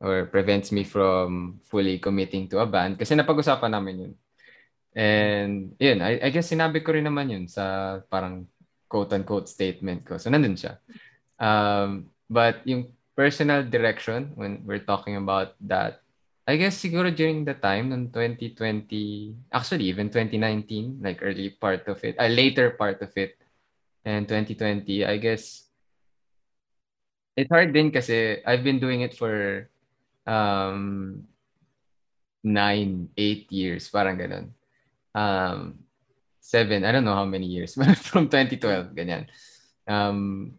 [0.00, 4.14] or prevents me from fully committing to a band kasi napag-usapan namin yun.
[4.96, 8.48] And yun, I, I guess sinabi ko rin naman yun sa parang
[8.90, 10.18] quote-unquote statement ko.
[10.18, 10.82] So nandun siya.
[11.38, 16.02] Um, but yung personal direction, when we're talking about that,
[16.50, 22.02] I guess siguro during the time, ng 2020, actually even 2019, like early part of
[22.02, 23.38] it, a later part of it,
[24.02, 25.70] and 2020, I guess
[27.38, 29.70] it's hard din kasi I've been doing it for
[30.26, 31.22] um,
[32.42, 34.50] nine, eight years, parang ganun.
[35.14, 35.86] Um,
[36.42, 39.30] seven, I don't know how many years, but from 2012, ganyan.
[39.86, 40.58] Um,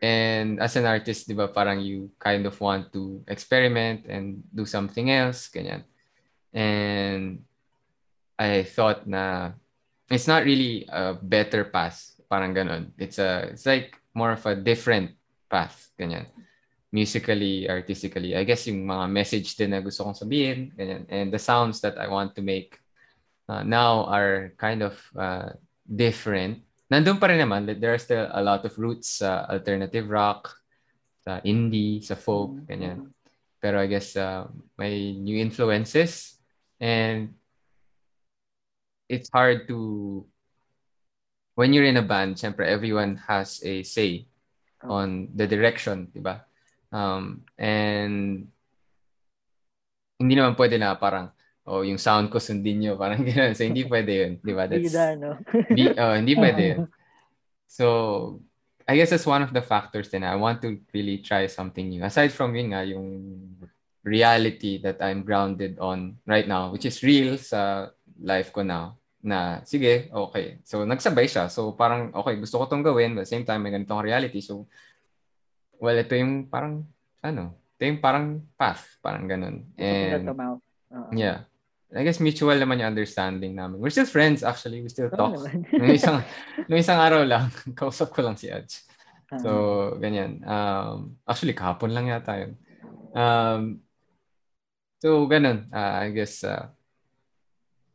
[0.00, 4.66] and as an artist, di ba, parang you kind of want to experiment and do
[4.68, 5.84] something else, ganyan.
[6.52, 7.44] And
[8.38, 9.52] I thought na
[10.10, 12.92] it's not really a better path, parang ganun.
[12.98, 15.16] It's a, it's like more of a different
[15.48, 16.26] path, ganyan.
[16.92, 18.36] Musically, artistically.
[18.36, 21.08] I guess yung mga message din na gusto kong sabihin, ganyan.
[21.08, 22.78] And the sounds that I want to make
[23.48, 25.56] uh, now are kind of uh,
[25.88, 26.65] different.
[26.86, 30.54] Nandun pa rin naman, there are still a lot of roots sa alternative rock,
[31.26, 33.10] sa indie, sa folk, ganyan.
[33.58, 34.46] Pero I guess uh,
[34.78, 36.38] may new influences
[36.78, 37.34] and
[39.10, 40.22] it's hard to
[41.56, 44.28] when you're in a band, syempre everyone has a say
[44.84, 46.44] on the direction, di ba?
[46.92, 48.46] Um, and
[50.20, 51.32] hindi naman pwede na parang
[51.66, 53.52] oh, yung sound ko sundin nyo, parang gano'n.
[53.58, 54.70] So, hindi pwede yun, di ba?
[54.70, 55.34] That's, Bida, no?
[55.50, 56.80] Di, oh, hindi pwede yun.
[57.66, 57.86] So,
[58.86, 60.22] I guess that's one of the factors din.
[60.22, 62.06] I want to really try something new.
[62.06, 63.34] Aside from yun nga, yung
[64.06, 67.90] reality that I'm grounded on right now, which is real sa
[68.22, 68.94] life ko now,
[69.26, 70.62] na sige, okay.
[70.62, 71.50] So, nagsabay siya.
[71.50, 74.38] So, parang, okay, gusto ko tong gawin, but at the same time, may ganitong reality.
[74.38, 74.70] So,
[75.82, 76.86] well, ito yung parang,
[77.26, 79.66] ano, ito yung parang path, parang ganun.
[79.74, 80.30] And,
[81.10, 81.42] yeah.
[81.94, 83.78] I guess mutual naman yung understanding namin.
[83.78, 84.82] We're still friends, actually.
[84.82, 85.38] We still talk.
[85.70, 86.18] nung isang,
[86.66, 87.46] nung isang araw lang,
[87.78, 88.82] kausap ko lang si Edge.
[89.30, 89.38] Ah.
[89.38, 89.50] So,
[90.02, 90.42] ganyan.
[90.42, 92.52] Um, actually, kahapon lang yata yun.
[93.14, 93.62] Um,
[94.98, 95.70] so, ganun.
[95.70, 96.66] Uh, I guess, uh,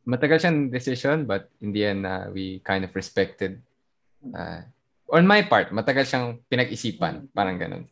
[0.08, 3.60] matagal siyang decision, but in the end, uh, we kind of respected.
[4.24, 4.64] Uh,
[5.12, 7.28] on my part, matagal siyang pinag-isipan.
[7.36, 7.84] Parang ganun.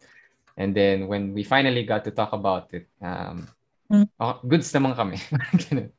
[0.57, 3.45] And then, when we finally got to talk about it, um,
[3.91, 4.07] Mm.
[4.23, 5.19] oh, goods naman kami.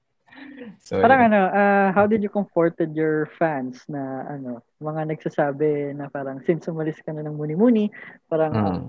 [0.82, 1.28] So, Parang yun.
[1.34, 6.66] ano, uh, how did you comforted your fans na ano, mga nagsasabi na parang since
[6.66, 7.90] umalis ka na ng muni-muni,
[8.26, 8.66] parang Mm.
[8.66, 8.82] uh,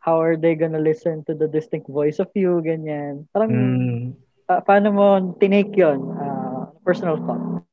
[0.00, 3.26] how are they gonna listen to the distinct voice of you, ganyan.
[3.34, 4.14] Parang Mm.
[4.48, 6.00] pa- paano mo tinake yun?
[6.16, 7.66] Uh, personal thought.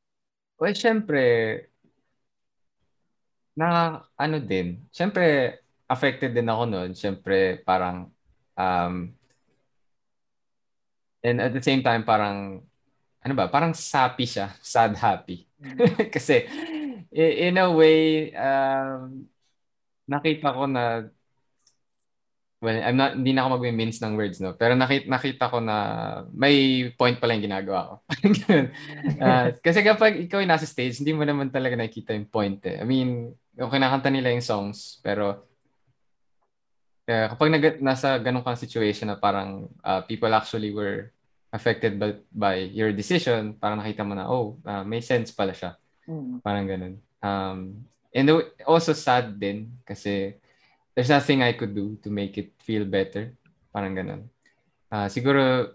[0.60, 1.24] Well, syempre,
[3.54, 6.92] na ano din, syempre, affected din ako noon.
[6.98, 8.10] Syempre, parang,
[8.58, 9.14] um,
[11.24, 12.62] and at the same time, parang,
[13.24, 15.48] ano ba, parang sappy siya, sad happy.
[16.16, 16.48] Kasi,
[17.14, 19.28] i- in a way, um,
[20.10, 21.08] nakita ko na,
[22.64, 24.56] well, I'm not, hindi na ako mag-mince ng words, no?
[24.56, 25.76] Pero nakita, nakita ko na
[26.32, 27.96] may point pala yung ginagawa ko.
[29.24, 32.82] Ah, kasi kapag ikaw ay nasa stage, hindi mo naman talaga nakikita yung point eh.
[32.82, 35.48] I mean, yung kinakanta nila yung songs, pero
[37.08, 41.12] eh, kapag nag- nasa ganun kang situation na parang ah, people actually were
[41.54, 45.78] affected by, by your decision, parang nakita mo na, oh, ah, may sense pala siya.
[46.10, 46.42] Mm.
[46.42, 46.96] Parang ganun.
[47.24, 47.60] Um,
[48.12, 48.28] and
[48.68, 50.36] also sad din kasi
[50.94, 53.34] there's nothing I could do to make it feel better.
[53.70, 54.22] Parang ganun.
[54.90, 55.74] Ah, siguro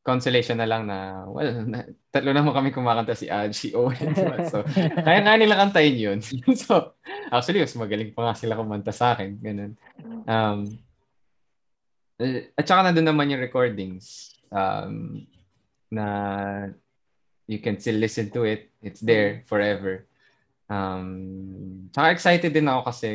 [0.00, 4.16] consolation na lang na, well, na, tatlo naman kami kumakanta si Ad, si Owen.
[4.48, 4.64] so,
[5.06, 6.18] kaya nga nila kantayin yun.
[6.56, 6.96] so,
[7.28, 9.36] actually, mas magaling pa nga sila kumanta sa akin.
[9.38, 9.72] Ganun.
[10.24, 10.58] Um,
[12.20, 15.24] eh, at saka nandun naman yung recordings um,
[15.92, 16.06] na
[17.44, 18.72] you can still listen to it.
[18.80, 20.08] It's there forever.
[20.70, 23.10] Um, tsaka excited din ako kasi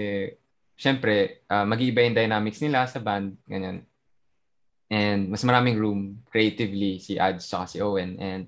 [0.75, 3.87] syempre, uh, mag-iiba yung dynamics nila sa band, ganyan.
[4.89, 8.17] And mas maraming room creatively si Ads tsaka si Owen.
[8.21, 8.47] And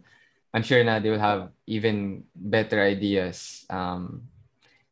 [0.54, 3.66] I'm sure na they will have even better ideas.
[3.70, 4.30] Um,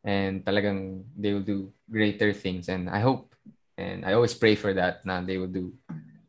[0.05, 2.69] and talagang they will do greater things.
[2.69, 3.33] And I hope,
[3.77, 5.73] and I always pray for that, na they will do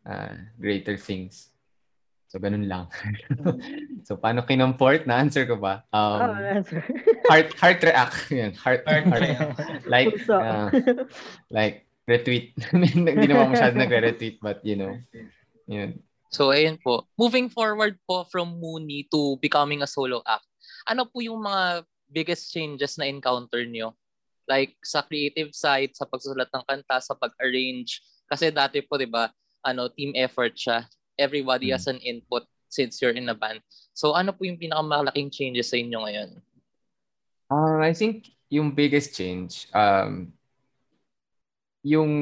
[0.08, 1.52] uh, greater things.
[2.26, 2.90] So, ganun lang.
[4.08, 5.06] so, paano kinomport?
[5.06, 5.86] Na-answer ko ba?
[5.94, 6.82] Um, oh, answer.
[7.30, 8.18] heart heart react.
[8.34, 9.56] Yan, heart, Heart heart, react.
[9.86, 10.68] like, uh,
[11.48, 12.54] like, retweet.
[12.72, 14.94] Hindi naman masyado nagre-retweet, but you know,
[15.66, 16.00] yun.
[16.30, 17.06] So, ayun po.
[17.18, 20.46] Moving forward po from Mooney to becoming a solo act,
[20.86, 23.94] ano po yung mga biggest changes na encounter nyo?
[24.46, 27.98] Like, sa creative side, sa pagsusulat ng kanta, sa pag-arrange.
[28.30, 29.30] Kasi dati po, di ba,
[29.66, 30.86] ano, team effort siya.
[31.18, 33.62] Everybody has an input since you're in a band.
[33.94, 36.30] So, ano po yung pinakamalaking changes sa inyo ngayon?
[37.50, 40.30] Uh, I think yung biggest change, um,
[41.86, 42.12] yung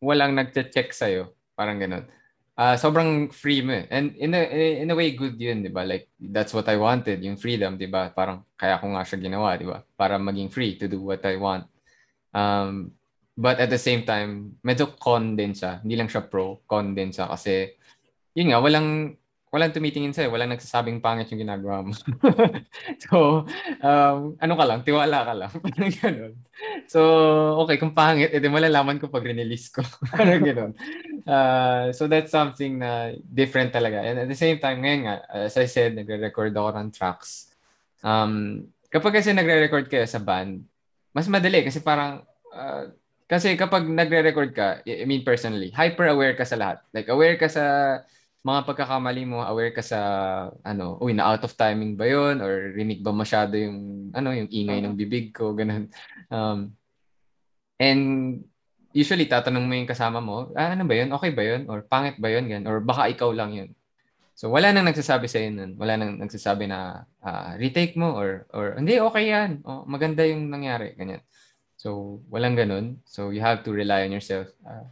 [0.00, 1.36] walang nagche-check sa'yo.
[1.52, 2.08] Parang ganun.
[2.54, 3.84] Ah, sobrang free mo eh.
[3.90, 4.40] And in a,
[4.80, 5.82] in a way, good yun, di ba?
[5.84, 8.14] Like, that's what I wanted, yung freedom, di ba?
[8.14, 9.82] Parang kaya ko nga siya ginawa, di ba?
[9.98, 11.66] Para maging free to do what I want.
[12.30, 12.94] Um,
[13.34, 15.82] but at the same time, medyo con din siya.
[15.82, 17.26] Hindi lang siya pro, con din siya.
[17.26, 17.74] Kasi,
[18.38, 19.18] yun nga, walang,
[19.54, 21.94] walang tumitingin sa'yo, walang nagsasabing pangit yung ginagawa mo.
[23.06, 23.46] so,
[23.78, 25.52] um, ano ka lang, tiwala ka lang.
[25.62, 26.34] Parang ganun.
[26.90, 27.00] So,
[27.62, 29.86] okay, kung pangit, edi malalaman ko pag release ko.
[30.10, 30.72] Parang ganun.
[31.22, 34.02] Uh, so, that's something na different talaga.
[34.02, 37.54] And at the same time, ngayon nga, as I said, nagre-record ako ng tracks.
[38.02, 40.66] Um, kapag kasi nagre-record kayo sa band,
[41.14, 42.90] mas madali kasi parang, uh,
[43.30, 46.82] kasi kapag nagre-record ka, I mean personally, hyper-aware ka sa lahat.
[46.90, 47.64] Like, aware ka sa
[48.44, 50.00] mga pagkakamali mo, aware ka sa,
[50.60, 52.44] ano, uy, na out of timing ba yun?
[52.44, 55.88] Or rinig ba masyado yung, ano, yung ingay ng bibig ko, ganun.
[56.28, 56.76] Um,
[57.80, 58.02] and
[58.92, 61.08] usually, tatanong mo yung kasama mo, ah, ano ba yun?
[61.16, 61.64] Okay ba yun?
[61.72, 62.44] Or pangit ba yun?
[62.44, 62.68] Ganun.
[62.68, 63.72] Or baka ikaw lang yun.
[64.36, 65.80] So, wala nang nagsasabi sa nun.
[65.80, 69.64] Wala nang nagsasabi na, ah, retake mo or, or, hindi, okay yan.
[69.64, 70.92] Oh, maganda yung nangyari.
[71.00, 71.24] Ganyan.
[71.80, 73.00] So, walang ganun.
[73.08, 74.52] So, you have to rely on yourself.
[74.60, 74.84] Uh,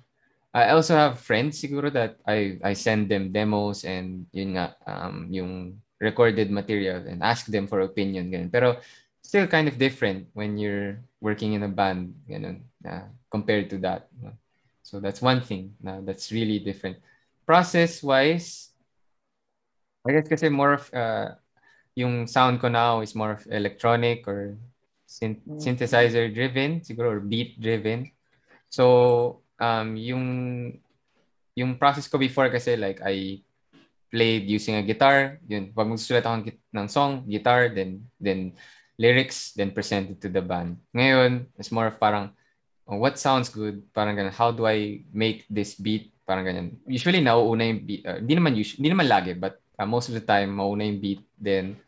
[0.53, 5.33] I also have friends siguro that I I send them demos and yun nga um
[5.33, 8.53] yung recorded material and ask them for opinion ganun.
[8.53, 8.77] Pero
[9.25, 14.13] still kind of different when you're working in a band ganun uh, compared to that.
[14.85, 17.01] So that's one thing na that's really different.
[17.49, 18.73] Process wise
[20.05, 21.39] I guess kasi more of uh,
[21.95, 24.59] yung sound ko now is more of electronic or
[25.07, 28.11] synth- synthesizer driven siguro or beat driven.
[28.69, 30.27] So um, yung
[31.55, 33.39] yung process ko before kasi like I
[34.11, 38.53] played using a guitar, yun, pag magsusulat ako ng, ng song, guitar, then then
[39.01, 40.77] lyrics, then presented to the band.
[40.93, 42.29] Ngayon, it's more of parang,
[42.85, 43.81] oh, what sounds good?
[43.97, 46.13] Parang ganun, how do I make this beat?
[46.29, 46.77] Parang ganyan.
[46.87, 48.05] Usually, nauuna yung beat.
[48.05, 51.25] Uh, naman usually, hindi naman lagi, but uh, most of the time, mauna yung beat.
[51.41, 51.81] Then,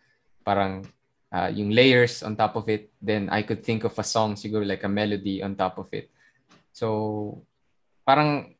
[0.42, 0.82] parang
[1.30, 2.90] uh, yung layers on top of it.
[2.98, 6.10] Then, I could think of a song, siguro like a melody on top of it.
[6.72, 7.44] So,
[8.04, 8.54] parang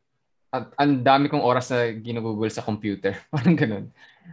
[0.55, 3.19] at ang dami kong oras na ginugugol sa computer.
[3.35, 3.87] Parang ganun.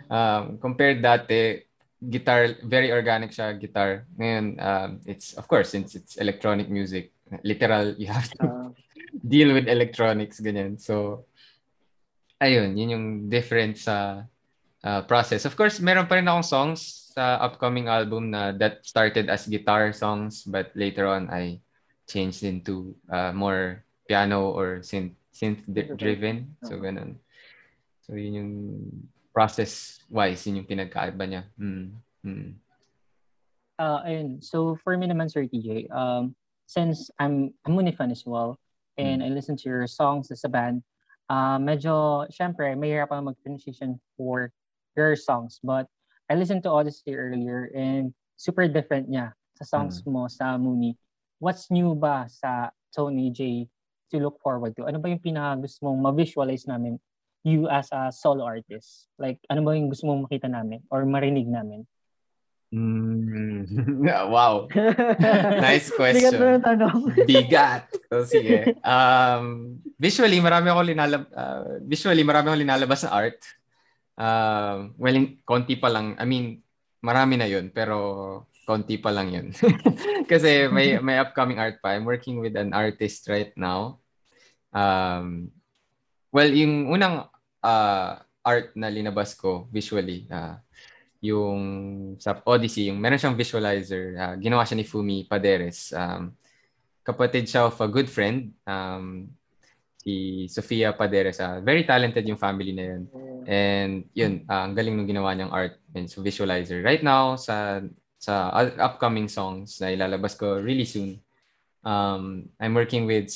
[0.05, 1.65] Um, compared dati,
[1.97, 4.05] guitar, very organic siya, guitar.
[4.21, 7.09] Ngayon, um, it's, of course, since it's electronic music,
[7.41, 8.69] literal, you have to Ah,
[9.33, 10.77] deal with electronics, ganyan.
[10.77, 11.25] So,
[12.37, 14.29] ayun, yun yung difference sa
[14.85, 15.49] uh, process.
[15.49, 19.89] Of course, meron pa rin akong songs sa upcoming album na that started as guitar
[19.89, 21.65] songs, but later on, I
[22.05, 25.63] changed into uh, more piano or synth, synth
[25.95, 26.59] driven.
[26.67, 27.15] So, ganun.
[28.03, 28.53] So, yun yung
[29.31, 31.43] process-wise, yun yung pinagkaiba niya.
[31.55, 31.95] Mm.
[32.27, 32.59] Mm.
[33.81, 34.43] Uh, ayun.
[34.43, 36.35] So for me naman, Sir TJ, um,
[36.69, 38.59] since I'm a Muni fan as well,
[39.01, 40.85] and I listen to your songs as a band,
[41.25, 44.53] uh, medyo, syempre, mahirap ako mag-transition for
[44.93, 45.57] your songs.
[45.63, 45.89] But
[46.29, 50.93] I listened to Odyssey earlier and super different niya sa songs mo sa Muni.
[51.41, 53.65] What's new ba sa Tony J
[54.11, 54.85] to look forward to?
[54.85, 56.99] Ano ba yung pinaka gusto mong ma-visualize namin
[57.41, 59.09] you as a solo artist?
[59.17, 61.87] Like, ano ba yung gusto mong makita namin or marinig namin?
[62.71, 63.67] Mm.
[64.31, 64.71] wow.
[65.65, 66.39] Nice Bigat na question.
[66.39, 66.99] yung tanong.
[67.29, 67.83] Bigat.
[68.07, 68.79] So, sige.
[68.79, 73.39] Um, visually, marami ako linalab uh, visually, marami ako linalabas na art.
[74.15, 76.15] Um, well, konti pa lang.
[76.15, 76.63] I mean,
[77.03, 79.47] marami na yun, pero konti pa lang yun.
[80.31, 81.91] Kasi may, may upcoming art pa.
[81.91, 83.99] I'm working with an artist right now.
[84.71, 85.51] Um,
[86.31, 87.27] well, yung unang
[87.61, 90.57] uh, art na linabas ko visually, uh,
[91.21, 91.61] yung
[92.17, 94.17] sa Odyssey, yung meron siyang visualizer.
[94.17, 95.93] ah, ginawa siya ni Fumi Paderes.
[95.93, 96.33] Um,
[97.05, 98.57] kapatid siya of a good friend.
[98.65, 99.29] Um,
[100.01, 101.37] si Sofia Paderes.
[101.37, 103.01] ah, very talented yung family na yun.
[103.45, 106.81] And yun, ah, ang galing nung ginawa niyang art and so visualizer.
[106.81, 107.85] Right now, sa
[108.17, 108.49] sa
[108.81, 111.21] upcoming songs na ilalabas ko really soon,
[111.85, 113.29] um, I'm working with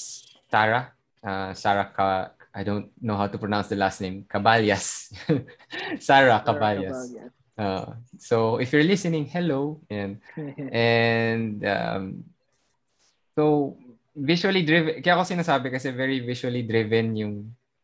[0.50, 0.95] Sarah.
[1.26, 4.30] Uh, Sarah Ka, I don't know how to pronounce the last name.
[4.30, 5.10] Caballas.
[6.00, 7.18] Sarah Caballas.
[7.58, 9.82] Uh, so if you're listening, hello.
[9.90, 10.22] And
[10.72, 12.24] and um,
[13.34, 13.76] so
[14.14, 15.02] visually driven.
[15.02, 17.34] Kaya ako sinasabi kasi very visually driven yung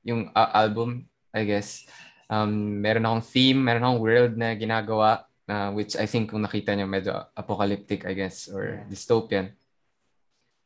[0.06, 1.90] yung uh, album, I guess.
[2.30, 6.72] Um, meron akong theme, meron akong world na ginagawa uh, which I think kung nakita
[6.72, 9.52] niyo medyo apocalyptic, I guess, or dystopian.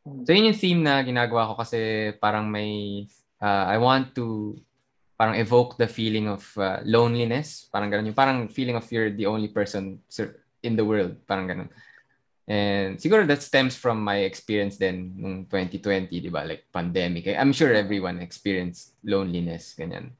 [0.06, 3.06] So yun yung theme na ginagawa ko kasi parang may
[3.42, 4.54] uh, I want to
[5.18, 7.66] parang evoke the feeling of uh, loneliness.
[7.74, 9.98] Parang ganun yung parang feeling of you're the only person
[10.62, 11.18] in the world.
[11.26, 11.70] Parang ganun.
[12.46, 16.46] And siguro that stems from my experience then nung 2020, di ba?
[16.46, 17.34] Like pandemic.
[17.34, 20.14] I'm sure everyone experienced loneliness, ganyan.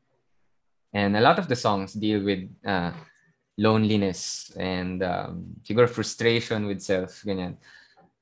[0.90, 2.90] And a lot of the songs deal with uh,
[3.62, 7.62] loneliness and um, siguro frustration with self, ganyan.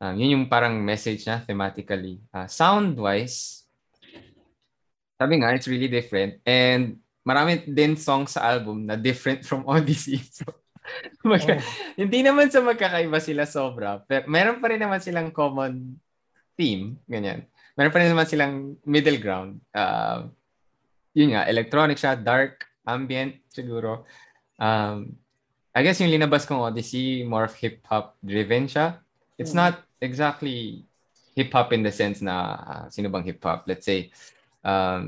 [0.04, 2.20] Um, yun yung parang message na thematically.
[2.36, 3.64] Uh, sound-wise,
[5.16, 6.44] sabi nga, it's really different.
[6.44, 10.20] And marami din songs sa album na different from Odyssey.
[10.28, 10.44] So,
[11.24, 11.64] magka-
[11.96, 14.04] hindi naman sa magkakaiba sila sobra.
[14.04, 15.96] Pero meron pa rin naman silang common
[16.60, 17.00] theme.
[17.08, 17.48] Ganyan.
[17.80, 19.64] Meron pa rin naman silang middle ground.
[19.72, 20.28] Uh,
[21.16, 24.04] yun nga, electronic siya, dark, ambient siguro.
[24.60, 25.16] Um,
[25.72, 29.00] I guess yung linabas kong Odyssey, more of hip-hop driven siya.
[29.40, 30.84] It's not exactly
[31.34, 33.64] hip-hop in the sense na uh, sino bang hip-hop?
[33.66, 34.12] Let's say,
[34.62, 35.08] um,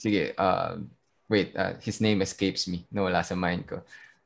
[0.00, 0.80] sige, uh,
[1.28, 2.88] wait, uh, his name escapes me.
[2.88, 3.84] Nawala sa mind ko.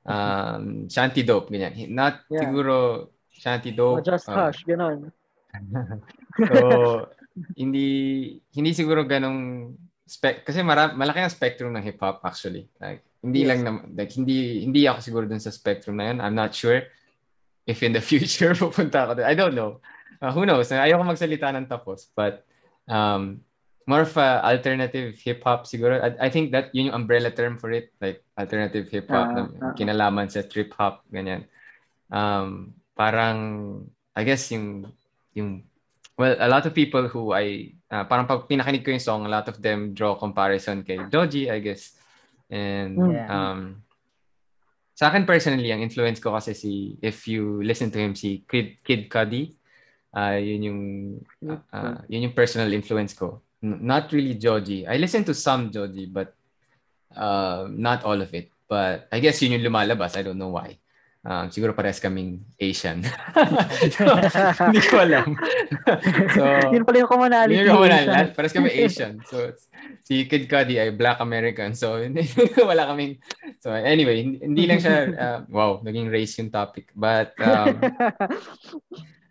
[0.09, 1.75] Um, Shanty Dope, ganyan.
[1.93, 2.49] Not Yeah.
[2.49, 4.07] siguro Shanty Oh, Dope.
[4.09, 5.13] just uh, hush, ganon.
[6.49, 6.57] so,
[7.55, 7.87] hindi
[8.57, 9.73] hindi siguro ganong
[10.09, 12.67] spec kasi mara, malaki ang spectrum ng hip hop actually.
[12.81, 13.49] Like hindi Yes.
[13.53, 16.19] lang na, like hindi hindi ako siguro dun sa spectrum na yun.
[16.25, 16.83] I'm not sure
[17.69, 19.21] if in the future pupunta ako.
[19.21, 19.85] I don't know.
[20.19, 20.73] Uh, who knows?
[20.73, 22.43] Ayoko magsalita ng tapos but
[22.89, 23.45] um
[23.85, 26.01] more of a alternative hip hop siguro.
[26.01, 29.43] I, I think that yun yung umbrella term for it, like alternative hip hop na
[29.45, 29.73] Ah, ah.
[29.77, 31.45] kinalaman sa trip hop ganyan.
[32.09, 33.39] Um parang
[34.17, 34.91] I guess yung
[35.37, 35.63] yung
[36.19, 39.31] well a lot of people who I uh, parang pag pinakinig ko yung song a
[39.31, 41.95] lot of them draw comparison kay Joji I guess
[42.51, 43.29] and Yeah.
[43.31, 43.87] um
[44.99, 48.83] sa akin personally ang influence ko kasi si if you listen to him si Kid
[48.83, 49.55] Kid Cudi.
[50.11, 50.81] Uh, yun yung
[51.71, 53.39] uh, yun yung personal influence ko.
[53.63, 54.89] N- not really Joji.
[54.89, 56.35] I listen to some Joji but
[57.15, 58.51] uh, not all of it.
[58.67, 60.19] But I guess yun yung lumalabas.
[60.19, 60.83] I don't know why
[61.29, 63.05] Um, siguro parehas kaming Asian.
[63.93, 64.01] so,
[64.73, 65.37] hindi ko alam.
[66.33, 66.41] so,
[66.73, 67.61] Yun pala yung commonality.
[67.61, 69.21] yun yung lahat, parehas kami Asian.
[69.29, 69.53] So,
[70.09, 71.77] si Kid Cudi ay Black American.
[71.77, 72.25] So, hindi,
[72.65, 73.21] wala kaming...
[73.61, 74.97] So, anyway, hindi, hindi lang siya...
[75.13, 76.97] uh, wow, naging race yung topic.
[76.97, 77.77] But, um,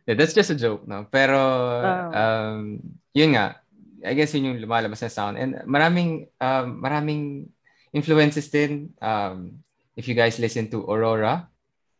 [0.06, 1.10] yeah, that's just a joke, no?
[1.10, 1.42] Pero,
[1.82, 2.14] Ah.
[2.14, 2.78] um,
[3.18, 3.58] yun nga,
[4.06, 5.42] I guess yun yung lumalabas na sound.
[5.42, 7.50] And maraming, um, maraming
[7.90, 8.94] influences din.
[9.02, 9.66] Um,
[9.98, 11.50] if you guys listen to Aurora,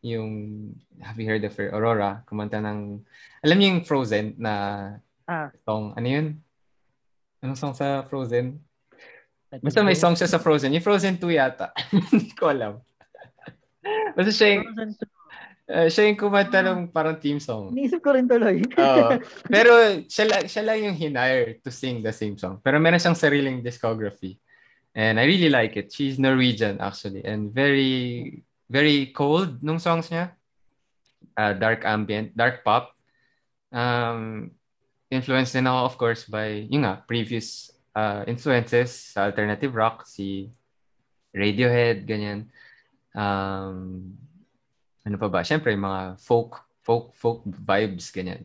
[0.02, 0.72] yung,
[1.02, 1.74] have you heard of her?
[1.74, 3.02] Aurora, kumanta ng,
[3.42, 4.54] alam niyo yung Frozen na
[5.28, 5.52] Ah.
[5.68, 6.28] song, ano yun?
[7.44, 8.58] Anong song sa Frozen?
[9.60, 10.72] Basta may song siya sa Frozen.
[10.72, 11.72] Yung Frozen 2 yata.
[12.12, 12.80] Hindi ko alam.
[14.16, 14.66] Basta siya yung,
[15.68, 17.72] uh, siya yung kumanta ng parang team song.
[17.72, 18.60] Iniisip ko rin tuloy.
[18.64, 19.08] Oo.
[19.54, 19.72] Pero
[20.08, 22.60] siya, la- siya lang yung hinire to sing the same song.
[22.60, 24.36] Pero meron siyang sariling discography.
[24.98, 25.94] And I really like it.
[25.94, 27.22] She's Norwegian actually.
[27.24, 30.36] And very, very cold nung songs niya.
[31.36, 32.92] Uh, dark ambient, dark pop.
[33.72, 34.52] Um,
[35.12, 40.06] influenced din ako of course by, yung nga, previous uh, influences sa alternative rock.
[40.06, 40.52] Si
[41.32, 42.50] Radiohead, ganyan.
[43.14, 44.14] Um,
[45.08, 45.40] ano pa ba?
[45.46, 48.44] Siyempre, yung mga folk, folk, folk vibes, ganyan.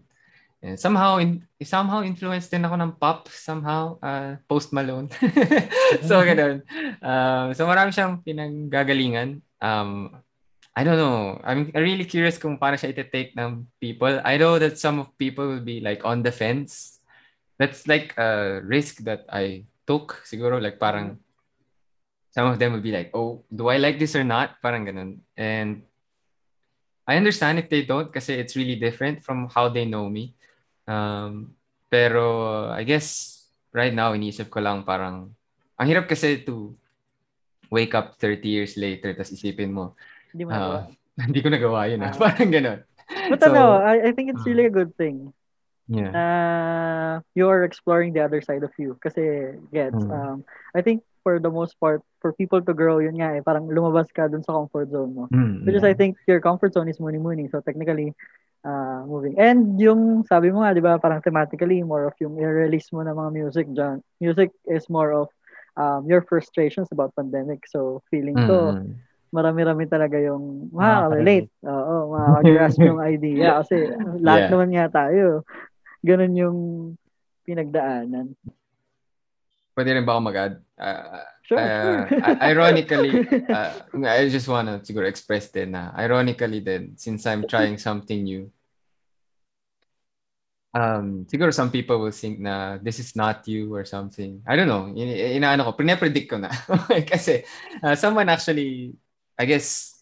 [0.62, 5.10] And somehow, in, somehow influenced din ako ng pop, somehow, uh, Post Malone.
[6.08, 6.62] so, ganun.
[7.02, 9.42] Um, so, marami siyang pinanggagalingan.
[9.62, 10.18] Um,
[10.74, 11.38] I don't know.
[11.44, 14.18] I'm really curious kung paano siya iti-take ng people.
[14.26, 16.98] I know that some of people will be like on the fence.
[17.62, 20.18] That's like a risk that I took.
[20.26, 21.22] Siguro like parang
[22.32, 24.58] some of them will be like, oh, do I like this or not?
[24.64, 25.20] Parang ganun.
[25.36, 25.84] And
[27.06, 30.32] I understand if they don't kasi it's really different from how they know me.
[30.88, 31.52] Um,
[31.92, 33.44] pero I guess
[33.76, 35.36] right now iniisip ko lang parang
[35.76, 36.72] ang hirap kasi to
[37.72, 39.96] wake up 30 years later tapos isipin mo,
[40.30, 40.78] Hindi mo nagawa.
[41.26, 42.04] hindi ko nagawa yun.
[42.04, 42.12] Ah.
[42.12, 42.78] parang ganun.
[43.32, 45.32] But So, ano, I, I think it's really a good thing
[45.90, 46.14] Yeah.
[46.14, 46.24] na
[47.34, 48.96] you're exploring the other side of you.
[49.02, 50.08] Kasi, gets, Mm.
[50.08, 50.36] um,
[50.72, 54.08] I think for the most part, for people to grow, yun nga eh, parang lumabas
[54.14, 55.24] ka dun sa comfort zone mo.
[55.34, 57.50] Mm, Which is, I think, your comfort zone is muni-muni.
[57.50, 58.14] So, technically,
[58.64, 59.36] uh, moving.
[59.36, 63.12] And yung, sabi mo nga, di ba, parang thematically, more of yung i-release mo ng
[63.18, 64.00] mga music dyan.
[64.22, 65.28] Music is more of
[65.76, 67.64] um, your frustrations about pandemic.
[67.66, 69.00] So, feeling ko, Mm.
[69.32, 71.48] marami-rami talaga yung makaka-relate.
[71.64, 73.64] Oo, makaka-grasp yung idea.
[73.64, 73.88] Kasi
[74.20, 74.50] lahat Yeah.
[74.52, 75.44] naman nga tayo.
[76.04, 76.58] Ganun yung
[77.42, 78.36] pinagdaanan.
[79.72, 80.54] Pwede rin ba ako mag-add?
[80.76, 82.38] Uh, Sure, uh, sure.
[82.38, 83.12] ironically,
[83.50, 83.72] uh,
[84.06, 88.46] I just wanna siguro express din na ironically din, since I'm trying something new,
[90.74, 94.42] um, siguro some people will think na this is not you or something.
[94.46, 94.88] I don't know.
[94.88, 96.50] In, inaano ko, pinapredict ko na.
[97.12, 97.44] Kasi
[97.84, 98.96] uh, someone actually,
[99.38, 100.00] I guess,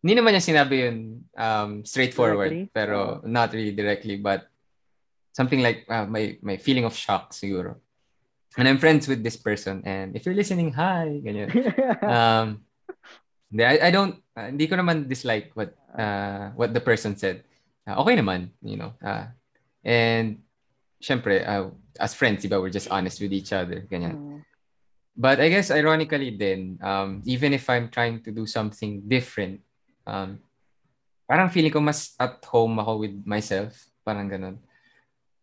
[0.00, 0.96] hindi naman niya sinabi yun
[1.36, 2.72] um, straightforward, Directly?
[2.72, 4.48] pero not really directly, but
[5.32, 7.76] something like uh, my, my feeling of shock siguro.
[8.56, 11.48] And I'm friends with this person and if you're listening, hi, ganyan.
[12.02, 12.64] Um,
[13.54, 17.42] I, I don't, uh, hindi ko naman dislike what uh, what the person said.
[17.86, 18.94] Uh, okay naman, you know.
[19.02, 19.26] Uh,
[19.84, 20.42] and
[21.00, 24.16] syempre, uh, as friends, diba, we're just honest with each other, ganyan.
[24.16, 24.40] Mm.
[25.16, 29.60] But I guess ironically then, um, even if I'm trying to do something different,
[30.06, 30.40] um,
[31.28, 33.76] parang feeling ko mas at home ako with myself.
[34.00, 34.56] Parang ganun.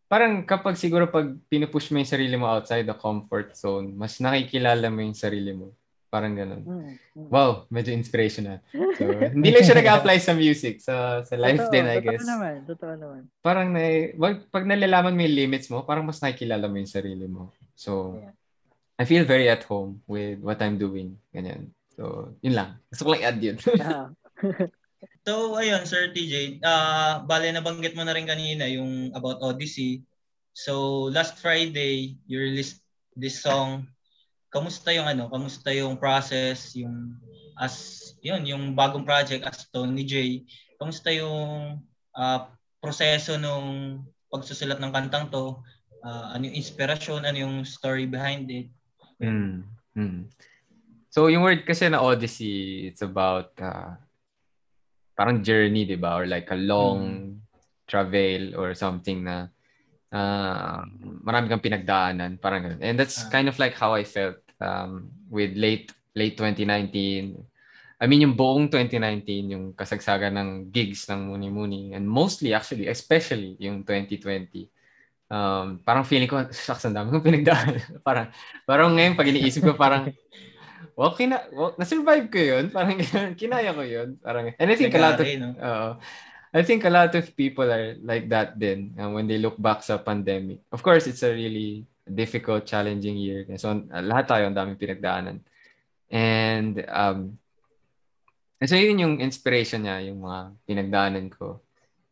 [0.08, 4.88] Parang kapag siguro pag pinupush mo yung sarili mo outside the comfort zone, mas nakikilala
[4.88, 5.76] mo yung sarili mo.
[6.08, 6.64] Parang ganun.
[6.64, 6.88] Mm,
[7.20, 7.28] mm.
[7.28, 8.56] Wow, medyo inspiration na.
[8.72, 9.04] So,
[9.36, 12.24] hindi lang siya nag-apply sa music, sa, sa life Totoo, din, I totoo guess.
[12.24, 13.22] naman, totoo naman.
[13.44, 13.82] Parang na,
[14.16, 17.52] wag, pag nalalaman mo yung limits mo, parang mas nakikilala mo yung sarili mo.
[17.76, 18.34] So, Yeah.
[18.98, 21.22] I feel very at home with what I'm doing.
[21.30, 21.70] Ganyan.
[21.94, 22.82] So, yun lang.
[22.90, 23.58] Gusto ko lang i-add yun.
[23.84, 24.10] Ah.
[25.22, 30.02] So, ayun, Sir TJ, ah bale nabanggit mo na rin kanina yung about Odyssey.
[30.58, 32.82] So, last Friday, you released
[33.14, 33.86] this song.
[34.48, 37.20] Kamusta yung ano, kamusta yung process, yung
[37.58, 40.46] as yun, yung bagong project as Tony J.
[40.78, 41.82] Kamusta yung
[42.16, 45.60] ah, proseso nung pagsusulat ng kantang to?
[46.06, 48.70] Ah, ano yung inspirasyon, ano yung story behind it?
[49.20, 49.66] Mm.
[49.98, 50.30] Mm.
[51.10, 53.98] So, yung word kasi na Odyssey, it's about uh,
[55.18, 56.22] parang journey, di ba?
[56.22, 57.42] Or like a long
[57.90, 59.50] travel or something na
[60.12, 60.82] uh,
[61.24, 62.40] marami kang pinagdaanan.
[62.40, 62.82] Parang ganun.
[62.82, 63.30] And that's Ah.
[63.32, 67.38] kind of like how I felt um, with late late 2019.
[67.98, 71.84] I mean, yung buong 2019, yung kasagsagan ng gigs ng Muni Muni.
[71.98, 74.70] And mostly, actually, especially yung 2020.
[75.28, 77.82] Um, parang feeling ko, shucks, ang dami kong pinagdaanan.
[78.08, 78.30] parang,
[78.70, 80.14] parang ngayon, pag iniisip ko, parang,
[80.94, 82.70] well, kina, well, na-survive ko yun.
[82.70, 83.02] Parang,
[83.42, 84.22] kinaya ko yun.
[84.22, 85.50] Parang, and I think a lot of, no?
[85.58, 85.90] Oo.
[86.56, 89.84] I think a lot of people are like that din uh, when they look back
[89.84, 90.64] sa pandemic.
[90.72, 93.44] Of course, it's a really difficult, challenging year.
[93.60, 95.44] So, uh, lahat tayo ang daming pinagdaanan.
[96.08, 97.36] And, um,
[98.64, 101.60] so yun yung inspiration niya, yung mga pinagdaanan ko.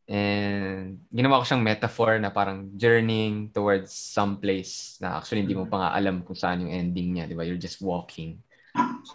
[0.06, 5.66] And ginawa ko siyang metaphor na parang journeying towards some place na actually hindi mo
[5.66, 7.48] pa nga alam kung saan yung ending niya, di ba?
[7.48, 8.38] You're just walking.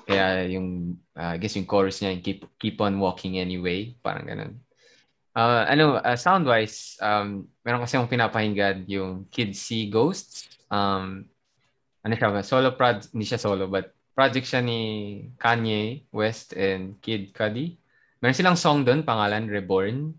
[0.08, 3.94] Kaya yung, uh, I guess yung chorus niya, yung keep, keep on walking anyway.
[4.02, 4.56] Parang ganun.
[5.30, 10.50] Uh, ano, uh, sound-wise, um, meron kasi yung pinapahinggan yung Kids See Ghosts.
[10.66, 11.30] Um,
[12.02, 14.80] ano siya, solo project, hindi siya solo, but project siya ni
[15.38, 17.78] Kanye West and Kid Cudi.
[18.20, 20.12] Meron silang song doon, pangalan Reborn.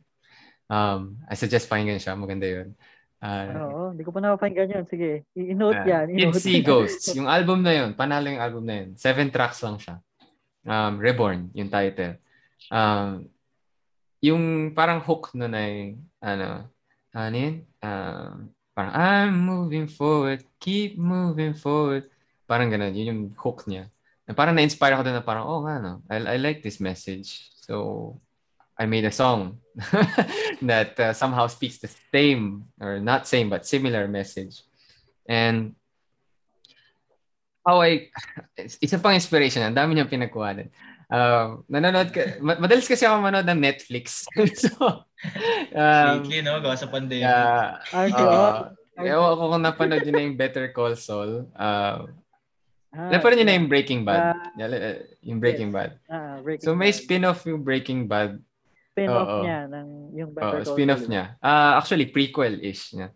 [0.72, 2.16] Um, I suggest pakinggan siya.
[2.16, 2.74] Maganda yun.
[3.22, 4.86] Uh, Oo, hindi ko pa napapakinggan yun.
[4.90, 6.06] Sige, i-note uh, yan.
[6.10, 7.14] Kids See Ghosts.
[7.18, 8.90] yung album na yun, panalo yung album na yun.
[8.98, 10.02] Seven tracks lang siya.
[10.66, 12.18] Um, Reborn, yung title.
[12.70, 13.30] Um,
[14.22, 16.70] yung parang hook nun ay, ano,
[17.12, 17.66] ano yun?
[17.82, 22.06] Um, parang, I'm moving forward, keep moving forward.
[22.46, 23.90] Parang ganun, yun yung hook niya.
[24.30, 27.50] Na parang na-inspire ako doon na parang, oh, ano, I, I like this message.
[27.66, 28.16] So,
[28.78, 29.58] I made a song
[30.62, 34.62] that uh, somehow speaks the same, or not same, but similar message.
[35.26, 35.74] And
[37.66, 38.10] how I,
[38.58, 40.70] isa pang inspiration, ang dami niyang pinagkuhanan.
[41.12, 44.24] Uh, nanonood ka, madalas kasi ako manood ng Netflix.
[44.64, 44.72] so,
[45.76, 46.64] um, Lately, no?
[46.64, 47.28] Gawa sa pandemic.
[47.28, 51.52] Uh, uh, Ewan ko kung napanood yun na yung Better Call Saul.
[51.52, 52.08] Uh,
[52.92, 54.36] Ah, Napanood niyo na yung Breaking Bad?
[54.60, 55.76] Uh, yung Breaking yes.
[55.80, 55.92] Bad.
[56.12, 58.36] Ah, Breaking so may spin-off yung Breaking Bad
[58.92, 59.44] spin-off Oo.
[59.48, 61.12] niya ng yung Better Oo, Call spin-off Saul.
[61.16, 61.26] niya.
[61.40, 63.16] Uh, actually, prequel-ish niya.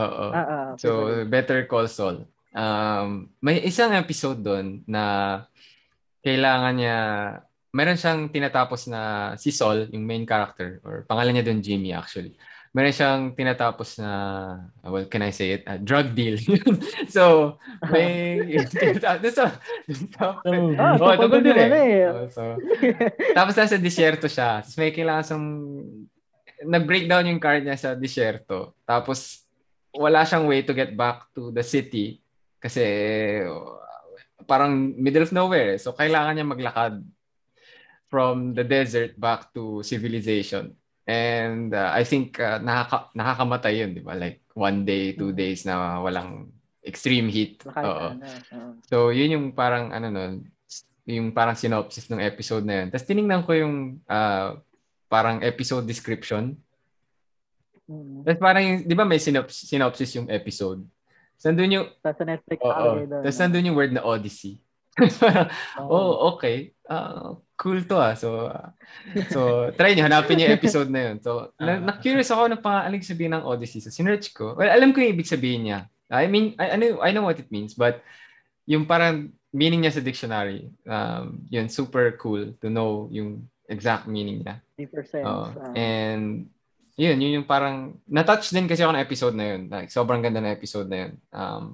[0.00, 0.26] Oo.
[0.32, 2.24] Ah, ah, so, Better Call Saul.
[2.56, 5.44] Um, may isang episode doon na
[6.20, 6.98] kailangan niya,
[7.72, 12.36] meron siyang tinatapos na si Saul, yung main character, or pangalan niya doon Jimmy actually
[12.70, 14.10] meron siyang tinatapos na,
[14.86, 15.66] well, can I say it?
[15.66, 16.38] Uh, drug deal.
[17.14, 17.56] so,
[17.90, 18.38] may,
[19.02, 19.18] sa,
[20.22, 22.06] ah, oh, tungkol din eh.
[22.06, 22.54] Oh, so,
[23.34, 24.62] tapos nasa disyerto siya.
[24.62, 25.46] Tapos may kailangan sang,
[26.62, 28.78] nag-breakdown yung car niya sa disyerto.
[28.86, 29.42] Tapos,
[29.90, 32.22] wala siyang way to get back to the city
[32.62, 32.86] kasi
[34.46, 35.76] parang middle of nowhere.
[35.80, 36.94] So, kailangan niya maglakad
[38.10, 40.74] from the desert back to civilization.
[41.06, 44.14] And uh, I think uh, nakaka- nakakamatay yun, di ba?
[44.14, 45.38] Like one day, two mm.
[45.38, 46.50] days na walang
[46.86, 47.62] extreme heat.
[47.66, 48.18] Oo.
[48.86, 50.34] So, yun yung parang ano nun,
[51.06, 52.86] yung parang synopsis ng episode na yun.
[52.94, 54.58] Tapos tiningnan ko yung uh,
[55.10, 56.54] parang episode description.
[57.90, 58.22] Mm.
[58.22, 60.86] Tapos parang yung, di ba may synopsis, synopsis yung episode?
[61.44, 61.86] Nandun yung...
[62.04, 62.58] Tapos Netflix.
[62.60, 62.90] Oo.
[63.24, 64.60] Tapos nandun yung word na Odyssey.
[65.80, 65.88] oh.
[65.88, 66.74] oh, okay.
[66.84, 68.12] Uh, cool to ah.
[68.12, 68.68] So, uh,
[69.30, 71.16] so try niyo, hanapin niyo yung episode na yun.
[71.24, 71.80] So, na, ah.
[71.80, 73.80] na-curious ako ng pangalan sabihin ng Odyssey.
[73.80, 74.58] So, sinerch ko.
[74.58, 75.88] Well, alam ko yung ibig sabihin niya.
[76.10, 78.02] I mean, I, I, know, I know what it means, but
[78.66, 84.42] yung parang meaning niya sa dictionary, um, yun, super cool to know yung exact meaning
[84.42, 84.58] niya.
[84.74, 85.22] Deeper sense.
[85.22, 86.50] Uh, and
[87.00, 89.62] yun, yun yung parang, na-touch din kasi ako ng episode na yun.
[89.72, 91.12] Like, sobrang ganda na episode na yun.
[91.32, 91.64] Um,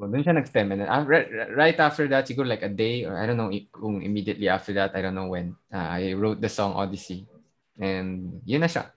[0.00, 0.72] So, doon siya nag-stem.
[0.72, 1.04] And then, uh,
[1.52, 4.96] right after that, siguro like a day, or I don't know kung immediately after that,
[4.96, 7.28] I don't know when, uh, I wrote the song Odyssey.
[7.76, 8.88] And yun na siya.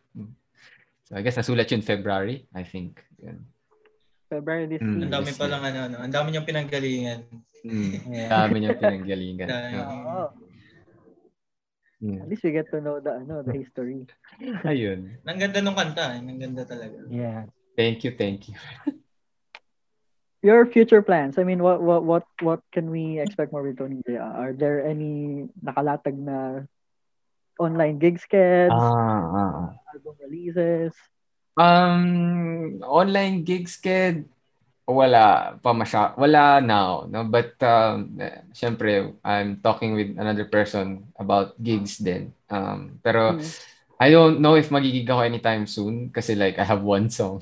[1.04, 3.04] So, I guess nasulat yun February, I think.
[3.20, 3.44] Yun.
[4.32, 7.20] February this mm, Ang dami pa lang ano, ano, ang dami niyang pinanggalingan.
[7.68, 8.30] Mm, yeah.
[8.32, 9.48] dami niyang pinanggalingan.
[9.84, 10.32] oh.
[12.04, 12.20] Mm.
[12.20, 14.04] At least we get to know the ano, the history.
[14.68, 15.24] Ayun.
[15.24, 17.08] Ang ganda nung kanta, ang ganda talaga.
[17.08, 17.48] Yeah.
[17.80, 18.60] Thank you, thank you.
[20.44, 21.40] your future plans.
[21.40, 24.20] I mean, what what what what can we expect more with Tony J?
[24.20, 26.68] Are there any nakalatag na
[27.58, 28.76] online gig skeds?
[28.76, 29.70] Ah, ah, ah.
[29.96, 30.92] Album releases?
[31.56, 34.28] Um, online gig sked
[34.84, 38.20] wala pa masya wala now no but um
[38.52, 43.72] syempre I'm talking with another person about gigs din um pero mm.
[44.04, 47.40] I don't know if magigig ako anytime soon kasi like I have one song.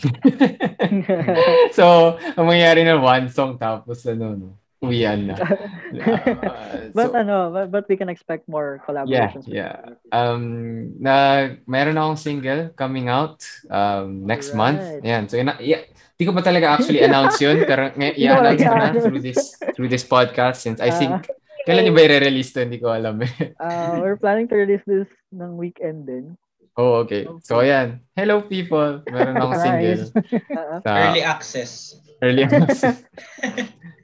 [1.77, 4.47] so, ang mangyayari na one song tapos ano no,
[4.83, 5.37] uwian na.
[5.91, 9.43] Uh, but so, ano, but, but we can expect more collaborations.
[9.43, 10.15] Yeah, yeah.
[10.15, 14.57] Um, na meron akong single coming out um next right.
[14.57, 14.81] month.
[15.03, 15.27] Yan.
[15.27, 15.83] So, ina- yeah,
[16.21, 19.89] Hindi ko pa talaga actually announce yun, pero ngay- i-announce ko na through this through
[19.89, 22.61] this podcast since I think uh, kailan niyo ba i-release to?
[22.61, 23.57] Hindi ko alam eh.
[23.57, 26.37] uh, we're planning to release this ng weekend din.
[26.77, 27.25] Oh, okay.
[27.41, 28.05] So, ayan.
[28.13, 29.01] Hello, people.
[29.09, 30.01] Meron akong single.
[30.85, 31.97] sa, early access.
[32.21, 33.01] Early access.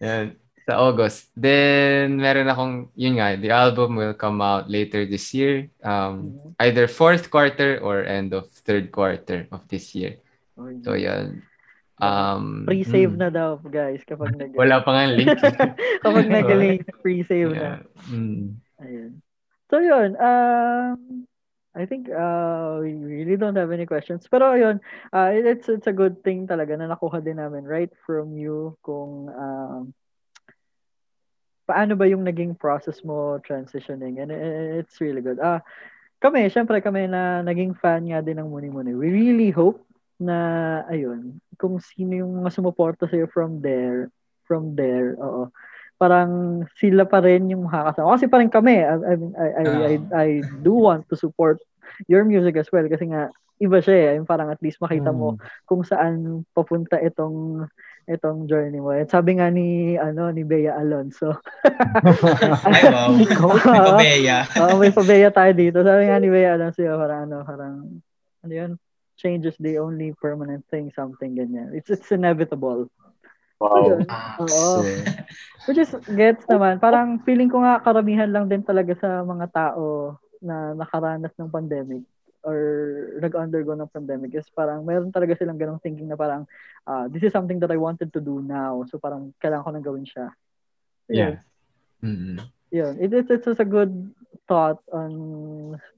[0.01, 0.35] yan.
[0.65, 1.31] Sa August.
[1.37, 5.69] Then, meron akong, yun nga, the album will come out later this year.
[5.79, 6.65] Um, mm-hmm.
[6.65, 10.19] Either fourth quarter or end of third quarter of this year.
[10.83, 11.46] So, yan.
[11.97, 13.21] Um, pre-save hmm.
[13.21, 15.33] na daw, guys, kapag nag- Wala pa nga link.
[16.05, 17.81] kapag nag-link, pre-save yeah.
[17.81, 18.13] na.
[18.13, 18.61] Mm.
[18.77, 19.11] Ayun.
[19.73, 20.13] So, yun.
[20.21, 21.25] Um,
[21.73, 24.29] I think uh, we really don't have any questions.
[24.29, 24.77] Pero ayun,
[25.13, 28.77] uh, it- it's, it's a good thing talaga na nakuha din namin right from you
[28.85, 29.93] kung um,
[31.65, 34.21] paano ba yung naging process mo transitioning.
[34.21, 35.41] And it's really good.
[35.41, 35.65] Ah,
[36.21, 38.93] kami, syempre kami na naging fan nga din ng Muni Muni.
[38.93, 39.86] We really hope
[40.17, 40.37] na,
[40.89, 44.09] ayun, kung sino yung mga sumuporta sa'yo from there,
[44.45, 45.49] from there, oo,
[45.97, 48.17] parang sila pa rin yung makakasama.
[48.17, 50.27] Kasi parang kami, I, I, mean, I, I, I, I
[50.61, 51.57] do want to support
[52.05, 54.11] your music as well kasi nga, iba siya eh.
[54.21, 57.65] Yung parang at least makita mo kung saan papunta itong
[58.07, 58.93] itong journey mo.
[58.93, 61.35] At sabi nga ni ano ni Bea Alonso.
[62.69, 63.11] Ay, wow.
[63.73, 64.37] May pabeya.
[64.61, 65.83] Oo, may pabeya tayo dito.
[65.83, 67.73] Sabi nga ni Bea Alonso, parang ano, parang
[68.45, 68.71] ano yun?
[69.17, 71.73] Change is the only permanent thing, something ganyan.
[71.73, 72.87] It's it's inevitable.
[73.57, 73.97] Wow.
[73.97, 74.05] Yun.
[74.45, 74.85] Oo.
[75.65, 76.77] Which is, gets naman.
[76.77, 82.05] Parang feeling ko nga karamihan lang din talaga sa mga tao na nakaranas ng pandemic
[82.45, 82.57] or
[83.17, 86.45] nag-undergo ng pandemic is parang mayroon talaga silang ganong thinking na parang
[86.85, 88.85] ah, this is something that I wanted to do now.
[88.87, 90.31] So parang kailangan ko nang gawin siya.
[91.09, 91.41] Yeah.
[92.05, 92.37] Mm-mm.
[92.69, 92.93] Yun.
[93.01, 93.91] It, it's, it's just a good
[94.47, 95.11] thought on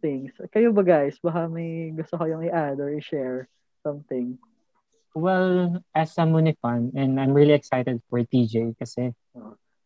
[0.02, 0.34] things.
[0.50, 1.16] Kayo ba guys?
[1.22, 3.46] Baka may gusto kayong i-add or i-share
[3.86, 4.36] something.
[5.14, 9.10] Well, as a Muni fan, and I'm really excited for TJ kasi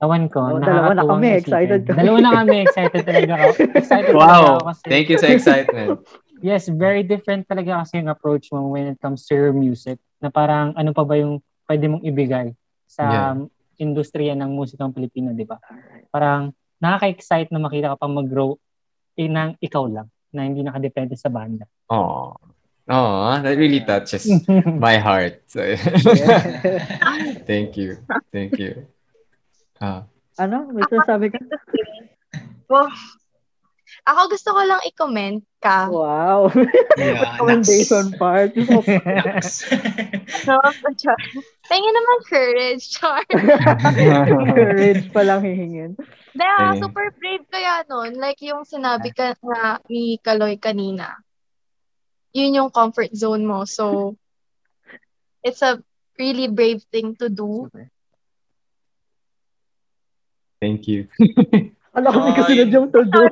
[0.03, 1.95] tawan ko, Oh, dalawa na kami, excited kami.
[2.03, 3.49] Dalawa na kami, excited talaga ako.
[3.79, 4.43] Excited talaga Wow.
[4.59, 6.03] ako kasi, Thank you sa excitement.
[6.43, 9.95] yes, very different talaga kasi yung approach mo when it comes to your music.
[10.19, 11.39] Na parang ano pa ba yung
[11.71, 12.51] pwede mong ibigay
[12.83, 13.31] sa
[13.79, 15.55] industriya ng musikang Pilipino, di ba?
[16.11, 18.57] Parang nakaka-excite na makita ka pang mag-grow
[19.17, 21.65] eh, ng ikaw lang na hindi nakadepende sa banda.
[21.89, 22.33] Oh.
[22.83, 24.27] Oh, that really touches
[24.83, 25.39] my heart.
[25.47, 25.63] So,
[27.47, 28.03] thank you.
[28.33, 28.87] Thank you.
[29.79, 30.03] Ah,
[30.35, 30.67] Ano?
[30.73, 31.39] May sinasabi ka?
[32.67, 32.91] Wow.
[34.03, 35.87] Ako gusto ko lang i-comment ka.
[35.87, 36.51] Wow.
[36.99, 38.51] Yeah, Recommendation part.
[40.99, 41.19] Char.
[41.63, 43.23] Tingin naman courage, char.
[44.51, 45.95] Courage pa lang hihingin.
[46.33, 46.81] Dahil Okay.
[46.81, 48.19] super brave kaya nun.
[48.19, 51.23] Like yung sinabi ka na ni Kaloy kanina.
[52.33, 53.63] Yun yung comfort zone mo.
[53.63, 54.17] So,
[55.45, 55.79] it's a
[56.17, 57.69] really brave thing to do.
[60.63, 61.11] thank you.
[61.95, 62.37] Alam ko may Ay.
[62.39, 63.23] kasunod yung to do.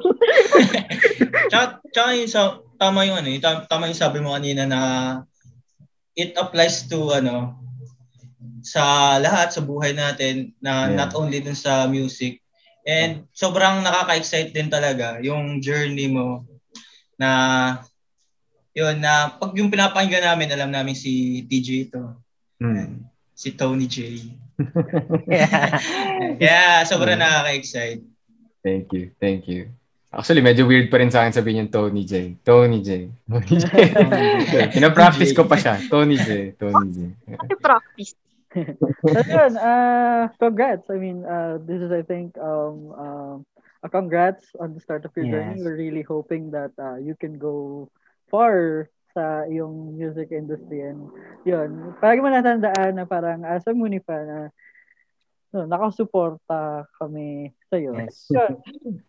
[1.50, 4.82] tsaka, tsaka yung sa, tama yung ano, yung, tama yung sabi mo kanina na
[6.14, 7.56] it applies to ano
[8.62, 10.97] sa lahat sa buhay natin na Yeah.
[11.05, 12.39] not only dun sa music.
[12.82, 16.49] And sobrang nakaka-excite din talaga yung journey mo
[17.14, 17.30] na
[18.74, 22.18] yun na pag yung pinapakinggan namin alam namin si TJ ito,
[22.57, 23.05] Mm.
[23.34, 24.22] si Tony J.
[26.38, 28.01] yeah, sobrang nakaka-excite.
[28.62, 29.09] Thank you.
[29.18, 29.74] Thank you.
[30.12, 32.36] Actually, medyo weird pa rin sa akin sabihin yung Tony J.
[32.43, 33.09] Tony J.
[33.32, 34.53] Tony J.
[34.76, 35.80] Pinapractice ko pa siya.
[35.88, 36.53] Tony J.
[36.59, 36.97] Tony J.
[37.26, 38.12] Kasi practice.
[38.52, 40.89] But yun, uh, congrats.
[40.89, 43.38] I mean, uh, this is, I think, um, um,
[43.84, 45.58] a congrats on the start of your journey.
[45.58, 45.66] Yes.
[45.66, 47.89] We're really hoping that uh, you can go
[48.30, 50.88] far sa yung music industry.
[50.88, 51.10] And
[51.43, 54.39] yun, palagi mo natandaan na parang as a Muni fan, na
[55.52, 57.91] no, nakasuporta kami sa'yo.
[57.95, 58.28] Yes.
[58.32, 58.52] Yun.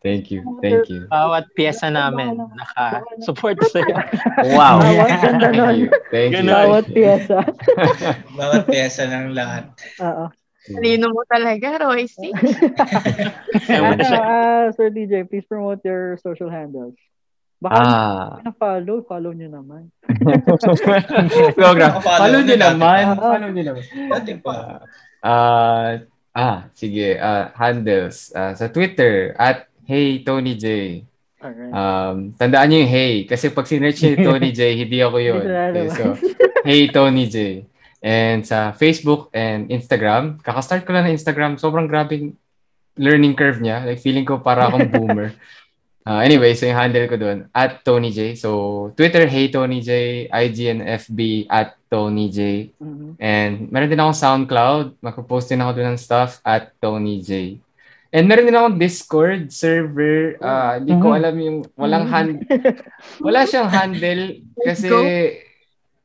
[0.03, 0.43] Thank you.
[0.59, 1.07] Thank you.
[1.07, 3.97] Bawat pyesa namin naka-support sa'yo.
[4.55, 4.83] Wow.
[4.83, 5.77] Bawat ganda nun.
[6.11, 6.43] Thank you.
[6.43, 6.51] Thank you.
[6.51, 7.39] Bawat pyesa.
[8.39, 9.71] Bawat pyesa ng lahat.
[10.03, 10.27] Oo.
[10.63, 12.15] Talino mo talaga, Royce.
[13.67, 16.95] Ano, uh, Sir DJ, please promote your social handles.
[17.63, 18.31] Baka Ah.
[18.43, 19.91] na-follow, follow nyo naman.
[21.55, 22.03] Program.
[22.03, 23.03] Follow Follow nyo naman.
[23.15, 23.19] Ah.
[23.19, 23.83] Follow nyo naman.
[24.11, 24.83] Dati pa.
[25.23, 26.03] Ah,
[26.37, 27.17] ah, sige.
[27.21, 28.33] Ah, handles.
[28.33, 30.67] Ah, sa Twitter, at Hey Tony J.
[31.43, 31.75] Alright.
[31.75, 33.15] Um, tandaan niyo yung hey.
[33.27, 35.43] Kasi pag sinerch niyo Tony J, hindi ako yun.
[35.43, 36.05] Okay, so,
[36.63, 37.67] hey Tony J.
[38.03, 42.39] And sa Facebook and Instagram, kakastart ko lang ng Instagram, sobrang grabing
[42.99, 43.83] learning curve niya.
[43.83, 45.35] Like, feeling ko para akong boomer.
[46.03, 48.35] Uh, anyway, so yung handle ko doon, at Tony J.
[48.35, 50.27] So, Twitter, hey Tony J.
[50.27, 52.73] IG and FB, at Tony J.
[52.81, 53.21] Mhm.
[53.21, 54.97] And meron din akong SoundCloud.
[54.99, 57.61] Magpo-post din ako doon ng stuff at Tony J.
[58.09, 60.41] And meron din akong Discord server.
[60.41, 61.19] Ah, Hindi ko Mhm.
[61.21, 62.49] alam yung walang hand
[63.21, 64.25] wala siyang handle
[64.59, 64.89] kasi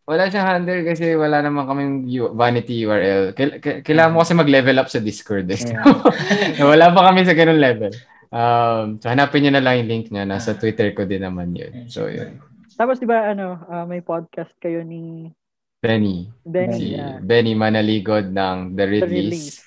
[0.03, 3.31] wala siyang handle kasi wala naman kaming U- vanity URL.
[3.31, 5.47] Kail- k- kailangan mo kasi mag-level up sa Discord.
[5.47, 5.59] Eh.
[6.63, 7.91] wala pa kami sa ganun level.
[8.27, 10.23] Um, so hanapin niyo na lang yung link niya.
[10.23, 11.88] Nasa Twitter ko din naman yun.
[11.88, 12.39] So yun.
[12.77, 15.33] Tapos, di ba, ano, ah, may podcast kayo ni
[15.78, 16.25] Benny.
[16.41, 16.73] Benny.
[16.73, 19.05] si ah, Benny Manaligod ng The The Release.
[19.05, 19.57] Release.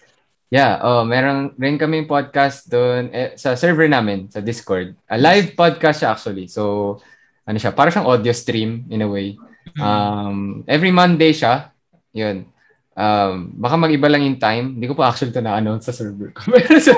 [0.50, 4.98] Yeah, oh, meron rin kaming podcast doon eh, sa server namin sa Discord.
[5.06, 6.50] A live podcast siya actually.
[6.50, 6.98] So
[7.46, 9.38] ano siya, para siyang audio stream in a way.
[9.78, 11.70] Um, every Monday siya.
[12.10, 12.50] Yun.
[12.98, 14.74] Um, baka mag-iba lang yung time.
[14.74, 16.50] Hindi ko pa actually ito na-announce sa server ko.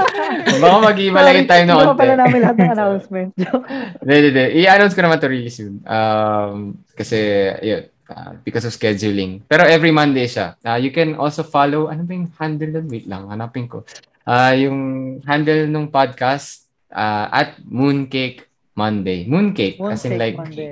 [0.65, 1.93] baka mag-iba lang yung time na Hindi konti.
[1.93, 3.29] pa pala namin lahat ng announcement.
[4.01, 4.45] Hindi, hindi, hindi.
[4.65, 5.85] I-announce ko naman to really soon.
[5.85, 7.21] Um, kasi,
[7.61, 9.41] yun, uh, because of scheduling.
[9.49, 10.55] Pero every Monday siya.
[10.61, 12.87] Uh, you can also follow, ano ba yung handle nun?
[12.87, 13.83] Wait lang, hanapin ko.
[14.23, 14.79] Uh, yung
[15.25, 18.47] handle ng podcast uh, at Mooncake
[18.77, 19.25] Monday.
[19.25, 20.69] Mooncake, as in Mooncake like Monday.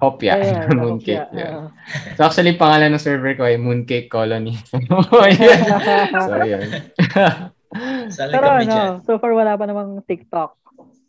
[0.00, 0.32] Hopya.
[0.32, 1.20] Ayan, Mooncake.
[1.20, 1.52] hopya, Yeah.
[1.52, 1.68] ah.
[2.16, 4.56] So actually, pangalan ng server ko ay Mooncake Colony.
[6.20, 6.66] So, yun.
[8.10, 10.58] Pero ano, so far wala pa namang TikTok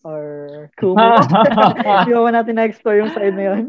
[0.03, 0.97] or Kumu.
[0.97, 3.63] Hindi pa natin na-explore yung side na yun.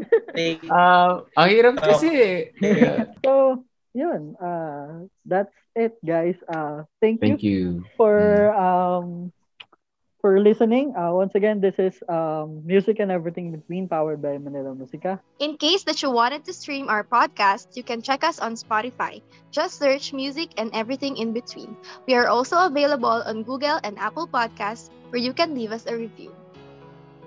[0.69, 2.49] Ah, ang hirap kasi.
[2.61, 3.13] Yeah.
[3.21, 3.63] So,
[3.93, 4.33] yun.
[4.41, 6.37] Uh, that's it, guys.
[6.49, 7.85] Uh, thank, Thank you you.
[7.97, 9.31] for um
[10.23, 10.95] for listening.
[10.95, 15.19] Uh, once again, this is um music and everything between powered by Manila Musica.
[15.43, 19.19] In case that you wanted to stream our podcast, you can check us on Spotify.
[19.51, 21.75] Just search music and everything in between.
[22.07, 25.93] We are also available on Google and Apple Podcasts where you can leave us a
[25.99, 26.31] review.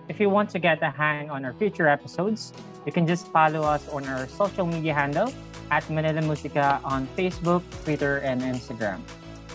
[0.09, 2.57] If you want to get a hang on our future episodes,
[2.89, 5.29] you can just follow us on our social media handle
[5.69, 9.05] at Manila Musica on Facebook, Twitter, and Instagram.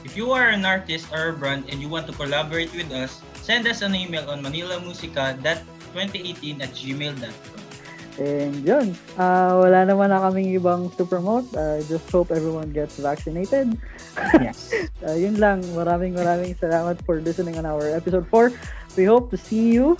[0.05, 3.21] If you are an artist or a brand and you want to collaborate with us,
[3.51, 7.59] send us an email on manilamusica.2018 at gmail.com.
[8.19, 11.51] And yun, uh, wala naman na kaming ibang to promote.
[11.55, 13.75] I just hope everyone gets vaccinated.
[14.39, 14.71] Yes.
[15.03, 15.63] Uh, yun lang.
[15.75, 18.55] Maraming maraming salamat for listening on our episode 4.
[18.95, 19.99] We hope to see you.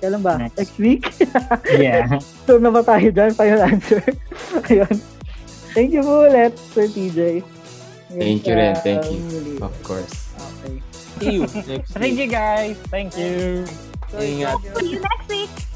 [0.00, 0.40] Kailan ba?
[0.40, 0.56] Next.
[0.60, 1.08] Next week?
[1.72, 2.20] yeah.
[2.44, 3.32] so na ba tayo dyan?
[3.36, 4.00] Final answer.
[4.68, 4.96] Ayun.
[5.72, 7.44] Thank you po ulit, Sir TJ.
[8.12, 9.20] Thank you rin, thank you.
[9.24, 9.56] muli.
[9.62, 10.19] Of course.
[11.20, 11.46] Okay.
[11.46, 12.76] See you next Thank you guys.
[12.88, 13.68] Thank you.
[14.16, 14.56] Ingat.
[14.80, 15.69] See you next week!